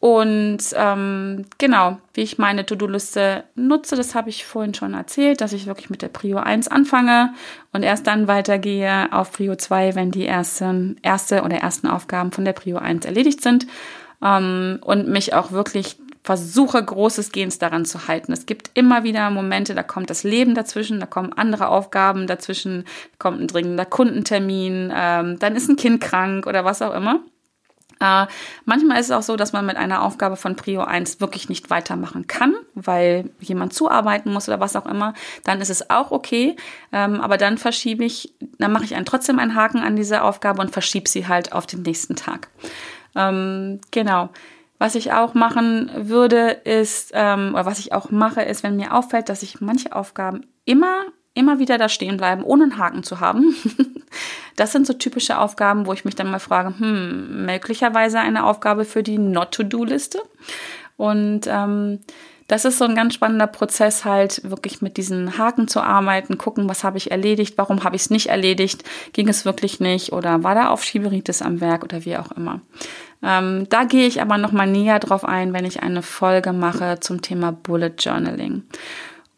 Und 0.00 0.60
ähm, 0.76 1.44
genau, 1.58 1.98
wie 2.14 2.22
ich 2.22 2.38
meine 2.38 2.64
To-Do-Liste 2.64 3.44
nutze, 3.54 3.96
das 3.96 4.14
habe 4.14 4.30
ich 4.30 4.46
vorhin 4.46 4.72
schon 4.72 4.94
erzählt, 4.94 5.42
dass 5.42 5.52
ich 5.52 5.66
wirklich 5.66 5.90
mit 5.90 6.00
der 6.00 6.08
Prio 6.08 6.38
1 6.38 6.68
anfange 6.68 7.34
und 7.74 7.82
erst 7.82 8.06
dann 8.06 8.26
weitergehe 8.26 9.12
auf 9.12 9.30
Prio 9.30 9.56
2, 9.56 9.94
wenn 9.94 10.10
die 10.10 10.26
ersten, 10.26 10.96
erste 11.02 11.42
oder 11.42 11.58
ersten 11.58 11.86
Aufgaben 11.86 12.32
von 12.32 12.46
der 12.46 12.54
Prio 12.54 12.78
1 12.78 13.04
erledigt 13.04 13.42
sind. 13.42 13.66
Ähm, 14.22 14.78
und 14.82 15.08
mich 15.08 15.34
auch 15.34 15.52
wirklich 15.52 15.98
versuche, 16.22 16.82
großes 16.82 17.30
Gehens 17.32 17.58
daran 17.58 17.84
zu 17.84 18.08
halten. 18.08 18.32
Es 18.32 18.46
gibt 18.46 18.70
immer 18.72 19.04
wieder 19.04 19.28
Momente, 19.28 19.74
da 19.74 19.82
kommt 19.82 20.08
das 20.08 20.24
Leben 20.24 20.54
dazwischen, 20.54 21.00
da 21.00 21.06
kommen 21.06 21.34
andere 21.34 21.68
Aufgaben 21.68 22.26
dazwischen, 22.26 22.84
kommt 23.18 23.40
ein 23.40 23.48
dringender 23.48 23.84
Kundentermin, 23.84 24.92
ähm, 24.94 25.38
dann 25.38 25.56
ist 25.56 25.68
ein 25.68 25.76
Kind 25.76 26.00
krank 26.00 26.46
oder 26.46 26.64
was 26.64 26.80
auch 26.80 26.94
immer. 26.94 27.20
Äh, 28.00 28.26
manchmal 28.64 28.98
ist 28.98 29.06
es 29.06 29.12
auch 29.12 29.22
so, 29.22 29.36
dass 29.36 29.52
man 29.52 29.66
mit 29.66 29.76
einer 29.76 30.02
Aufgabe 30.02 30.36
von 30.36 30.56
Prio 30.56 30.82
1 30.82 31.20
wirklich 31.20 31.48
nicht 31.48 31.70
weitermachen 31.70 32.26
kann, 32.26 32.54
weil 32.74 33.30
jemand 33.40 33.74
zuarbeiten 33.74 34.32
muss 34.32 34.48
oder 34.48 34.58
was 34.58 34.74
auch 34.74 34.86
immer. 34.86 35.14
Dann 35.44 35.60
ist 35.60 35.70
es 35.70 35.90
auch 35.90 36.10
okay. 36.10 36.56
Ähm, 36.92 37.20
aber 37.20 37.36
dann 37.36 37.58
verschiebe 37.58 38.04
ich, 38.04 38.32
dann 38.58 38.72
mache 38.72 38.84
ich 38.84 38.94
einen, 38.94 39.06
trotzdem 39.06 39.38
einen 39.38 39.54
Haken 39.54 39.80
an 39.80 39.96
diese 39.96 40.22
Aufgabe 40.22 40.62
und 40.62 40.70
verschiebe 40.70 41.08
sie 41.08 41.28
halt 41.28 41.52
auf 41.52 41.66
den 41.66 41.82
nächsten 41.82 42.16
Tag. 42.16 42.48
Ähm, 43.14 43.80
genau. 43.90 44.30
Was 44.78 44.94
ich 44.94 45.12
auch 45.12 45.34
machen 45.34 45.90
würde, 45.94 46.52
ist, 46.64 47.10
ähm, 47.12 47.50
oder 47.52 47.66
was 47.66 47.78
ich 47.78 47.92
auch 47.92 48.10
mache, 48.10 48.40
ist, 48.40 48.62
wenn 48.62 48.76
mir 48.76 48.94
auffällt, 48.94 49.28
dass 49.28 49.42
ich 49.42 49.60
manche 49.60 49.94
Aufgaben 49.94 50.46
immer 50.64 51.04
immer 51.40 51.58
wieder 51.58 51.78
da 51.78 51.88
stehen 51.88 52.16
bleiben, 52.16 52.44
ohne 52.44 52.64
einen 52.64 52.78
Haken 52.78 53.02
zu 53.02 53.20
haben. 53.20 53.54
Das 54.56 54.72
sind 54.72 54.86
so 54.86 54.92
typische 54.92 55.38
Aufgaben, 55.38 55.86
wo 55.86 55.94
ich 55.94 56.04
mich 56.04 56.16
dann 56.16 56.30
mal 56.30 56.38
frage, 56.38 56.74
hm, 56.76 57.46
möglicherweise 57.46 58.18
eine 58.18 58.44
Aufgabe 58.44 58.84
für 58.84 59.02
die 59.02 59.16
Not-to-Do-Liste. 59.16 60.20
Und 60.98 61.46
ähm, 61.46 62.00
das 62.50 62.64
ist 62.64 62.78
so 62.78 62.84
ein 62.84 62.96
ganz 62.96 63.14
spannender 63.14 63.46
Prozess, 63.46 64.04
halt 64.04 64.42
wirklich 64.50 64.82
mit 64.82 64.96
diesen 64.96 65.38
Haken 65.38 65.68
zu 65.68 65.80
arbeiten, 65.80 66.36
gucken, 66.36 66.68
was 66.68 66.82
habe 66.82 66.98
ich 66.98 67.10
erledigt, 67.10 67.56
warum 67.56 67.84
habe 67.84 67.94
ich 67.94 68.02
es 68.02 68.10
nicht 68.10 68.26
erledigt, 68.26 68.82
ging 69.12 69.28
es 69.28 69.44
wirklich 69.44 69.78
nicht 69.78 70.12
oder 70.12 70.42
war 70.42 70.56
da 70.56 70.68
Aufschieberitis 70.70 71.42
am 71.42 71.60
Werk 71.60 71.84
oder 71.84 72.04
wie 72.04 72.16
auch 72.16 72.32
immer. 72.32 72.60
Ähm, 73.22 73.68
da 73.68 73.84
gehe 73.84 74.06
ich 74.06 74.20
aber 74.20 74.36
nochmal 74.36 74.66
näher 74.66 74.98
drauf 74.98 75.24
ein, 75.24 75.52
wenn 75.52 75.64
ich 75.64 75.82
eine 75.82 76.02
Folge 76.02 76.52
mache 76.52 76.98
zum 77.00 77.22
Thema 77.22 77.52
Bullet 77.52 77.94
Journaling. 77.98 78.64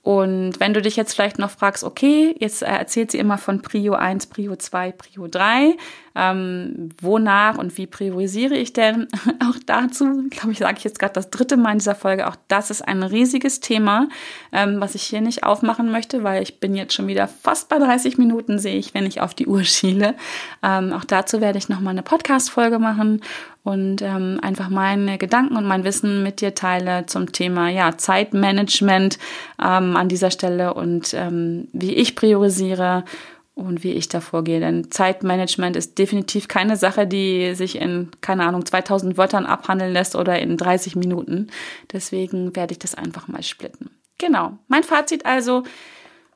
Und 0.03 0.59
wenn 0.59 0.75
du 0.75 0.83
dich 0.83 0.97
jetzt 0.97 1.15
vielleicht 1.15 1.39
noch 1.39 1.51
fragst, 1.51 1.85
okay, 1.85 2.35
jetzt 2.39 2.63
erzählt 2.63 3.13
sie 3.13 3.19
immer 3.19 3.39
von 3.39 3.63
Prio 3.63 3.95
1, 3.95 4.27
Prio 4.27 4.57
2, 4.57 4.93
Prio 4.93 5.29
3, 5.29 5.77
ähm, 6.15 6.91
wonach 7.01 7.59
und 7.59 7.77
wie 7.79 7.87
priorisiere 7.87 8.55
ich 8.55 8.73
denn? 8.73 9.09
Auch 9.41 9.57
dazu, 9.67 10.29
glaube 10.31 10.53
ich, 10.53 10.59
sage 10.59 10.79
ich 10.79 10.85
jetzt 10.85 10.99
gerade 10.99 11.15
das 11.15 11.31
dritte 11.31 11.57
Mal 11.57 11.73
in 11.73 11.79
dieser 11.79 11.95
Folge, 11.95 12.27
auch 12.27 12.37
das 12.49 12.71
ist 12.71 12.83
ein 12.83 13.03
riesiges 13.03 13.61
Thema, 13.61 14.09
ähm, 14.53 14.81
was 14.81 14.95
ich 14.95 15.03
hier 15.03 15.21
nicht 15.21 15.45
aufmachen 15.45 15.91
möchte, 15.91 16.23
weil 16.25 16.43
ich 16.43 16.61
bin 16.61 16.75
jetzt 16.75 16.95
schon 16.95 17.07
wieder 17.07 17.29
fast 17.29 17.69
bei 17.69 17.79
30 17.79 18.19
Minuten, 18.19 18.59
sehe 18.59 18.77
ich, 18.77 18.95
wenn 18.95 19.07
ich 19.07 19.21
auf 19.21 19.35
die 19.35 19.47
Uhr 19.47 19.65
schiele. 19.65 20.15
Ähm, 20.63 20.93
auch 20.93 21.05
dazu 21.05 21.41
werde 21.41 21.59
ich 21.59 21.69
nochmal 21.69 21.93
eine 21.93 22.03
Podcast-Folge 22.03 22.79
machen 22.79 23.21
und 23.65 24.03
ähm, 24.03 24.39
einfach 24.43 24.69
meine 24.69 25.19
Gedanken 25.19 25.57
und 25.57 25.65
mein 25.65 25.85
Wissen 25.85 26.23
mit 26.23 26.41
dir 26.41 26.55
teile 26.55 27.07
zum 27.07 27.33
Thema 27.33 27.69
ja, 27.69 27.97
Zeitmanagement 27.97 29.19
ähm, 29.63 29.97
an 29.97 30.09
dieser 30.09 30.31
Stelle 30.31 30.75
und 30.75 31.15
ähm, 31.15 31.69
wie 31.73 31.95
ich 31.95 32.17
priorisiere 32.17 33.05
und 33.55 33.85
wie 33.85 33.93
ich 33.93 34.09
da 34.09 34.21
vorgehe. 34.21 34.61
Denn 34.61 34.91
Zeitmanagement 34.91 35.77
ist 35.77 35.99
definitiv 35.99 36.49
keine 36.49 36.77
Sache, 36.77 37.07
die 37.07 37.55
sich 37.55 37.77
in, 37.77 38.11
keine 38.21 38.45
Ahnung, 38.47 38.65
2000 38.65 39.17
Wörtern 39.17 39.47
abhandeln 39.47 39.93
lässt 39.93 40.17
oder 40.17 40.39
in 40.39 40.57
30 40.57 40.97
Minuten. 40.97 41.49
Deswegen 41.93 42.57
werde 42.57 42.73
ich 42.73 42.79
das 42.79 42.95
einfach 42.95 43.29
mal 43.29 43.43
splitten. 43.43 43.91
Genau. 44.19 44.59
Mein 44.69 44.85
Fazit 44.85 45.27
also, 45.27 45.65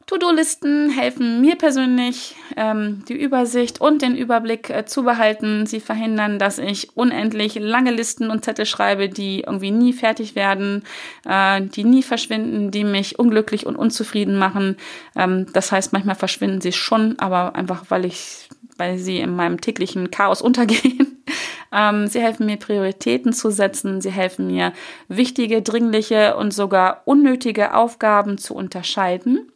To-Do-Listen 0.06 0.88
helfen 0.90 1.40
mir 1.40 1.56
persönlich, 1.56 2.36
ähm, 2.56 3.04
die 3.08 3.20
Übersicht 3.20 3.80
und 3.80 4.02
den 4.02 4.16
Überblick 4.16 4.70
äh, 4.70 4.86
zu 4.86 5.02
behalten. 5.02 5.66
Sie 5.66 5.80
verhindern, 5.80 6.38
dass 6.38 6.58
ich 6.58 6.96
unendlich 6.96 7.56
lange 7.56 7.90
Listen 7.90 8.30
und 8.30 8.44
Zettel 8.44 8.66
schreibe, 8.66 9.08
die 9.08 9.40
irgendwie 9.40 9.72
nie 9.72 9.92
fertig 9.92 10.36
werden, 10.36 10.84
äh, 11.28 11.60
die 11.60 11.82
nie 11.82 12.04
verschwinden, 12.04 12.70
die 12.70 12.84
mich 12.84 13.18
unglücklich 13.18 13.66
und 13.66 13.74
unzufrieden 13.74 14.38
machen. 14.38 14.76
Ähm, 15.16 15.46
das 15.52 15.72
heißt, 15.72 15.92
manchmal 15.92 16.14
verschwinden 16.14 16.60
sie 16.60 16.72
schon, 16.72 17.18
aber 17.18 17.56
einfach, 17.56 17.86
weil 17.88 18.04
ich, 18.04 18.48
weil 18.76 18.98
sie 18.98 19.18
in 19.18 19.34
meinem 19.34 19.60
täglichen 19.60 20.12
Chaos 20.12 20.40
untergehen. 20.40 21.24
ähm, 21.72 22.06
sie 22.06 22.20
helfen 22.20 22.46
mir, 22.46 22.58
Prioritäten 22.58 23.32
zu 23.32 23.50
setzen. 23.50 24.00
Sie 24.00 24.12
helfen 24.12 24.46
mir, 24.46 24.72
wichtige, 25.08 25.62
dringliche 25.62 26.36
und 26.36 26.54
sogar 26.54 27.02
unnötige 27.06 27.74
Aufgaben 27.74 28.38
zu 28.38 28.54
unterscheiden 28.54 29.50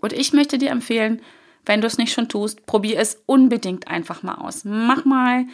und 0.00 0.12
ich 0.12 0.32
möchte 0.32 0.58
dir 0.58 0.70
empfehlen, 0.70 1.20
wenn 1.66 1.80
du 1.80 1.86
es 1.86 1.98
nicht 1.98 2.12
schon 2.12 2.28
tust, 2.28 2.66
probier 2.66 2.98
es 2.98 3.22
unbedingt 3.26 3.88
einfach 3.88 4.22
mal 4.22 4.36
aus. 4.36 4.64
Mach 4.64 5.04
mal, 5.04 5.44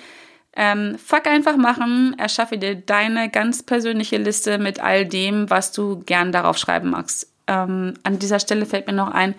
ähm, 0.57 0.96
fuck 1.04 1.26
einfach 1.26 1.57
machen, 1.57 2.14
erschaffe 2.18 2.57
dir 2.57 2.76
deine 2.76 3.28
ganz 3.28 3.62
persönliche 3.62 4.16
Liste 4.16 4.59
mit 4.59 4.80
all 4.80 5.04
dem, 5.04 5.50
was 5.50 5.72
du 5.72 6.00
gern 6.07 6.30
darauf 6.30 6.57
schreiben 6.57 6.90
magst. 6.90 7.33
Ähm, 7.46 7.94
an 8.04 8.18
dieser 8.18 8.38
Stelle 8.38 8.64
fällt 8.64 8.87
mir 8.87 8.92
noch 8.92 9.11
ein, 9.11 9.35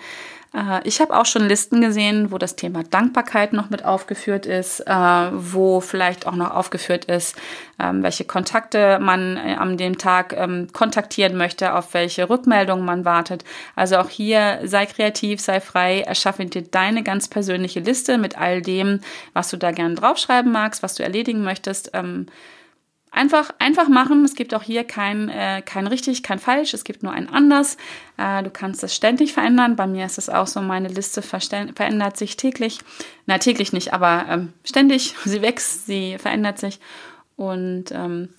ich 0.84 1.02
habe 1.02 1.18
auch 1.18 1.26
schon 1.26 1.48
Listen 1.48 1.82
gesehen, 1.82 2.32
wo 2.32 2.38
das 2.38 2.56
Thema 2.56 2.84
Dankbarkeit 2.84 3.52
noch 3.52 3.70
mit 3.70 3.84
aufgeführt 3.84 4.46
ist, 4.46 4.80
äh, 4.82 4.94
wo 5.34 5.82
vielleicht 5.82 6.28
auch 6.28 6.36
noch 6.36 6.52
aufgeführt 6.52 7.06
ist, 7.06 7.36
ähm, 7.78 8.04
welche 8.04 8.24
Kontakte 8.24 9.00
man 9.00 9.38
äh, 9.38 9.56
an 9.56 9.78
dem 9.78 9.98
Tag 9.98 10.34
ähm, 10.34 10.68
kontaktieren 10.72 11.36
möchte, 11.36 11.74
auf 11.74 11.94
welche 11.94 12.30
Rückmeldungen 12.30 12.86
man 12.86 13.04
wartet. 13.04 13.44
Also 13.76 13.98
auch 13.98 14.10
hier 14.10 14.60
sei 14.64 14.86
kreativ, 14.86 15.42
sei 15.42 15.60
frei, 15.60 16.02
erschaffe 16.02 16.46
dir 16.46 16.62
deine 16.62 17.04
ganz 17.04 17.28
persönliche 17.28 17.82
Liste 17.82 18.18
mit 18.18 18.38
all 18.38 18.62
dem, 18.62 19.02
was 19.34 19.50
du 19.50 19.58
da 19.58 19.72
gerne 19.72 19.96
draufschreiben 19.96 20.52
magst, 20.52 20.84
was 20.84 20.96
du 20.96 21.04
erledigen 21.04 21.44
möchtest. 21.44 21.92
Einfach, 23.16 23.52
einfach 23.60 23.88
machen. 23.88 24.26
Es 24.26 24.36
gibt 24.36 24.54
auch 24.54 24.62
hier 24.62 24.84
kein, 24.84 25.30
äh, 25.30 25.62
kein 25.64 25.88
richtig, 25.88 26.22
kein 26.22 26.38
falsch. 26.38 26.74
Es 26.74 26.84
gibt 26.84 27.02
nur 27.02 27.14
ein 27.14 27.30
anders. 27.30 27.78
Äh, 28.18 28.44
du 28.44 28.50
kannst 28.50 28.84
es 28.84 28.94
ständig 28.94 29.32
verändern. 29.32 29.78
Bei 29.78 29.88
mir 29.88 30.06
ist 30.06 30.18
es 30.18 30.28
auch 30.28 30.48
so, 30.48 30.60
meine 30.60 30.90
Liste 30.90 31.22
verändert 31.22 32.18
sich 32.18 32.36
täglich. 32.36 32.80
Na, 33.26 33.38
täglich 33.38 33.72
nicht, 33.72 33.94
aber 33.94 34.26
ähm, 34.28 34.54
ständig. 34.66 35.16
Sie 35.24 35.42
wächst, 35.42 35.86
sie 35.86 36.18
verändert 36.18 36.60
sich. 36.60 36.82
Und 37.38 37.86
ähm, 37.94 38.34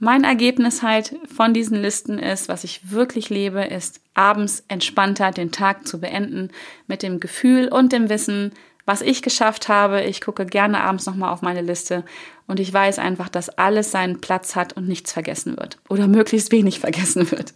mein 0.00 0.24
Ergebnis 0.24 0.82
halt 0.82 1.14
von 1.32 1.54
diesen 1.54 1.80
Listen 1.80 2.18
ist, 2.18 2.48
was 2.48 2.64
ich 2.64 2.90
wirklich 2.90 3.30
lebe, 3.30 3.62
ist 3.62 4.00
abends 4.14 4.64
entspannter 4.66 5.30
den 5.30 5.52
Tag 5.52 5.86
zu 5.86 6.00
beenden 6.00 6.50
mit 6.88 7.04
dem 7.04 7.20
Gefühl 7.20 7.68
und 7.68 7.92
dem 7.92 8.08
Wissen, 8.08 8.50
was 8.88 9.02
ich 9.02 9.20
geschafft 9.20 9.68
habe. 9.68 10.00
Ich 10.04 10.22
gucke 10.22 10.46
gerne 10.46 10.80
abends 10.80 11.04
nochmal 11.04 11.30
auf 11.30 11.42
meine 11.42 11.60
Liste 11.60 12.04
und 12.46 12.58
ich 12.58 12.72
weiß 12.72 12.98
einfach, 12.98 13.28
dass 13.28 13.50
alles 13.50 13.90
seinen 13.90 14.22
Platz 14.22 14.56
hat 14.56 14.72
und 14.72 14.88
nichts 14.88 15.12
vergessen 15.12 15.58
wird 15.58 15.78
oder 15.90 16.08
möglichst 16.08 16.52
wenig 16.52 16.80
vergessen 16.80 17.30
wird. 17.30 17.52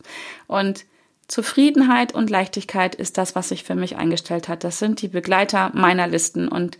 Und 0.46 0.84
Zufriedenheit 1.28 2.14
und 2.14 2.28
Leichtigkeit 2.28 2.94
ist 2.94 3.16
das, 3.16 3.34
was 3.34 3.48
sich 3.48 3.64
für 3.64 3.74
mich 3.74 3.96
eingestellt 3.96 4.50
hat. 4.50 4.62
Das 4.62 4.78
sind 4.78 5.00
die 5.00 5.08
Begleiter 5.08 5.70
meiner 5.72 6.06
Listen 6.06 6.48
und 6.48 6.76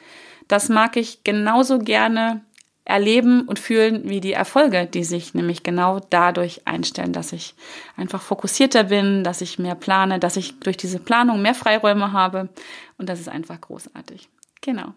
das 0.49 0.69
mag 0.69 0.99
ich 0.99 1.25
genauso 1.25 1.79
gerne 1.79 2.43
erleben 2.85 3.43
und 3.49 3.59
fühlen 3.59 4.03
wie 4.11 4.21
die 4.21 4.35
Erfolge, 4.35 4.85
die 4.85 5.05
sich 5.05 5.33
nämlich 5.33 5.63
genau 5.63 6.01
dadurch 6.11 6.67
einstellen, 6.67 7.15
dass 7.15 7.33
ich 7.33 7.55
einfach 7.97 8.21
fokussierter 8.21 8.85
bin, 8.85 9.25
dass 9.25 9.41
ich 9.41 9.59
mehr 9.59 9.77
plane, 9.77 10.19
dass 10.19 10.37
ich 10.37 10.61
durch 10.61 10.77
diese 10.77 10.99
Planung 10.99 11.41
mehr 11.41 11.55
Freiräume 11.55 12.13
habe 12.13 12.51
und 12.99 13.09
das 13.09 13.19
ist 13.19 13.31
einfach 13.31 13.59
großartig. 13.59 14.29
Genau. 14.63 14.95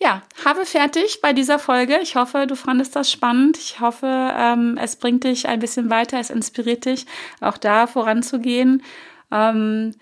Ja, 0.00 0.22
habe 0.44 0.64
fertig 0.64 1.20
bei 1.20 1.32
dieser 1.32 1.58
Folge. 1.58 1.98
Ich 2.00 2.14
hoffe, 2.14 2.46
du 2.46 2.54
fandest 2.54 2.94
das 2.94 3.10
spannend. 3.10 3.58
Ich 3.58 3.80
hoffe, 3.80 4.06
ähm, 4.06 4.78
es 4.80 4.96
bringt 4.96 5.24
dich 5.24 5.48
ein 5.48 5.58
bisschen 5.58 5.90
weiter, 5.90 6.20
es 6.20 6.30
inspiriert 6.30 6.84
dich, 6.84 7.06
auch 7.40 7.58
da 7.58 7.88
voranzugehen. 7.88 8.82
Ähm, 9.32 9.94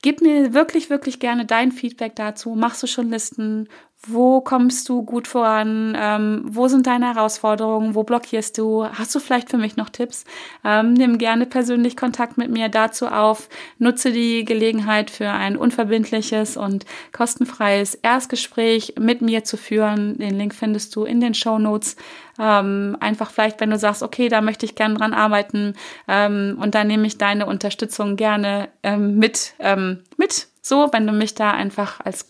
gib 0.00 0.20
mir 0.20 0.54
wirklich, 0.54 0.90
wirklich 0.90 1.18
gerne 1.18 1.44
dein 1.44 1.72
Feedback 1.72 2.14
dazu. 2.14 2.54
Machst 2.54 2.82
du 2.82 2.86
schon 2.86 3.10
Listen? 3.10 3.68
Wo 4.08 4.40
kommst 4.40 4.88
du 4.88 5.04
gut 5.04 5.28
voran? 5.28 5.96
Ähm, 5.96 6.42
wo 6.44 6.66
sind 6.66 6.88
deine 6.88 7.14
Herausforderungen? 7.14 7.94
Wo 7.94 8.02
blockierst 8.02 8.58
du? 8.58 8.84
Hast 8.84 9.14
du 9.14 9.20
vielleicht 9.20 9.48
für 9.48 9.58
mich 9.58 9.76
noch 9.76 9.90
Tipps? 9.90 10.24
Ähm, 10.64 10.92
nimm 10.94 11.18
gerne 11.18 11.46
persönlich 11.46 11.96
Kontakt 11.96 12.36
mit 12.36 12.50
mir 12.50 12.68
dazu 12.68 13.06
auf. 13.06 13.48
Nutze 13.78 14.10
die 14.10 14.44
Gelegenheit 14.44 15.08
für 15.08 15.30
ein 15.30 15.56
unverbindliches 15.56 16.56
und 16.56 16.84
kostenfreies 17.12 17.94
Erstgespräch 17.94 18.94
mit 18.98 19.22
mir 19.22 19.44
zu 19.44 19.56
führen. 19.56 20.18
Den 20.18 20.36
Link 20.36 20.52
findest 20.52 20.96
du 20.96 21.04
in 21.04 21.20
den 21.20 21.34
Show 21.34 21.60
Notes. 21.60 21.94
Ähm, 22.38 22.96
einfach 23.00 23.30
vielleicht, 23.30 23.60
wenn 23.60 23.70
du 23.70 23.78
sagst, 23.78 24.02
okay, 24.02 24.28
da 24.28 24.40
möchte 24.40 24.64
ich 24.64 24.74
gerne 24.74 24.94
dran 24.94 25.12
arbeiten 25.12 25.74
ähm, 26.08 26.56
und 26.60 26.74
dann 26.74 26.86
nehme 26.86 27.06
ich 27.06 27.18
deine 27.18 27.46
Unterstützung 27.46 28.16
gerne 28.16 28.68
ähm, 28.82 29.18
mit, 29.18 29.54
ähm, 29.58 30.02
mit. 30.16 30.48
So, 30.62 30.88
wenn 30.92 31.06
du 31.06 31.12
mich 31.12 31.34
da 31.34 31.50
einfach 31.50 32.00
als 32.00 32.26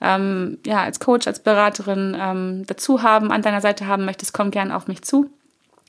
ähm, 0.00 0.58
ja, 0.66 0.82
als 0.82 1.00
Coach, 1.00 1.26
als 1.26 1.40
Beraterin 1.40 2.16
ähm, 2.20 2.64
dazu 2.66 3.02
haben, 3.02 3.30
an 3.30 3.42
deiner 3.42 3.60
Seite 3.60 3.86
haben 3.86 4.04
möchtest, 4.04 4.34
komm 4.34 4.50
gerne 4.50 4.76
auf 4.76 4.88
mich 4.88 5.02
zu. 5.02 5.30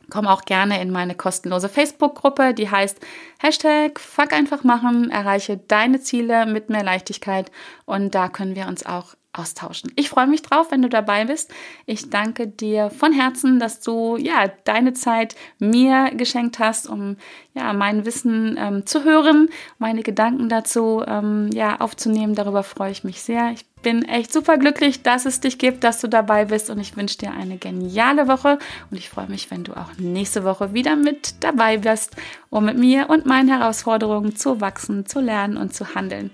Komm 0.09 0.27
auch 0.27 0.43
gerne 0.43 0.81
in 0.81 0.91
meine 0.91 1.15
kostenlose 1.15 1.69
Facebook-Gruppe, 1.69 2.53
die 2.53 2.69
heißt 2.69 2.99
Hashtag 3.39 3.99
Fuck 3.99 4.33
einfach 4.33 4.63
machen, 4.63 5.09
erreiche 5.09 5.57
deine 5.57 6.01
Ziele 6.01 6.45
mit 6.45 6.69
mehr 6.69 6.83
Leichtigkeit 6.83 7.51
und 7.85 8.13
da 8.13 8.27
können 8.27 8.55
wir 8.55 8.67
uns 8.67 8.85
auch 8.85 9.15
austauschen. 9.33 9.91
Ich 9.95 10.09
freue 10.09 10.27
mich 10.27 10.43
drauf, 10.43 10.71
wenn 10.71 10.81
du 10.81 10.89
dabei 10.89 11.25
bist. 11.25 11.51
Ich 11.85 12.09
danke 12.09 12.47
dir 12.47 12.89
von 12.91 13.11
Herzen, 13.11 13.59
dass 13.59 13.81
du 13.81 14.15
ja 14.17 14.51
deine 14.63 14.93
Zeit 14.93 15.35
mir 15.59 16.11
geschenkt 16.15 16.59
hast, 16.59 16.87
um 16.87 17.17
ja 17.53 17.73
mein 17.73 18.05
Wissen 18.05 18.55
ähm, 18.59 18.85
zu 18.85 19.03
hören, 19.03 19.49
meine 19.79 20.03
Gedanken 20.03 20.49
dazu 20.49 21.03
ähm, 21.05 21.49
ja 21.51 21.79
aufzunehmen. 21.81 22.35
Darüber 22.35 22.63
freue 22.63 22.91
ich 22.91 23.03
mich 23.03 23.21
sehr. 23.21 23.51
Ich 23.51 23.65
bin 23.83 24.03
echt 24.05 24.31
super 24.31 24.57
glücklich, 24.57 25.03
dass 25.03 25.25
es 25.25 25.41
dich 25.41 25.59
gibt, 25.59 25.83
dass 25.83 25.99
du 25.99 26.07
dabei 26.07 26.45
bist 26.45 26.69
und 26.69 26.79
ich 26.79 26.95
wünsche 26.95 27.17
dir 27.17 27.31
eine 27.31 27.57
geniale 27.57 28.27
Woche 28.27 28.57
und 28.89 28.97
ich 28.97 29.09
freue 29.09 29.27
mich, 29.27 29.51
wenn 29.51 29.63
du 29.63 29.73
auch 29.73 29.91
nächste 29.97 30.43
Woche 30.43 30.73
wieder 30.73 30.95
mit 30.95 31.43
dabei 31.43 31.77
bist, 31.77 32.15
um 32.49 32.65
mit 32.65 32.77
mir 32.77 33.09
und 33.09 33.25
meinen 33.25 33.49
Herausforderungen 33.49 34.35
zu 34.35 34.61
wachsen, 34.61 35.05
zu 35.05 35.19
lernen 35.19 35.57
und 35.57 35.73
zu 35.75 35.93
handeln. 35.93 36.31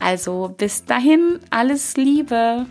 Also 0.00 0.52
bis 0.56 0.84
dahin, 0.84 1.38
alles 1.50 1.96
Liebe. 1.96 2.66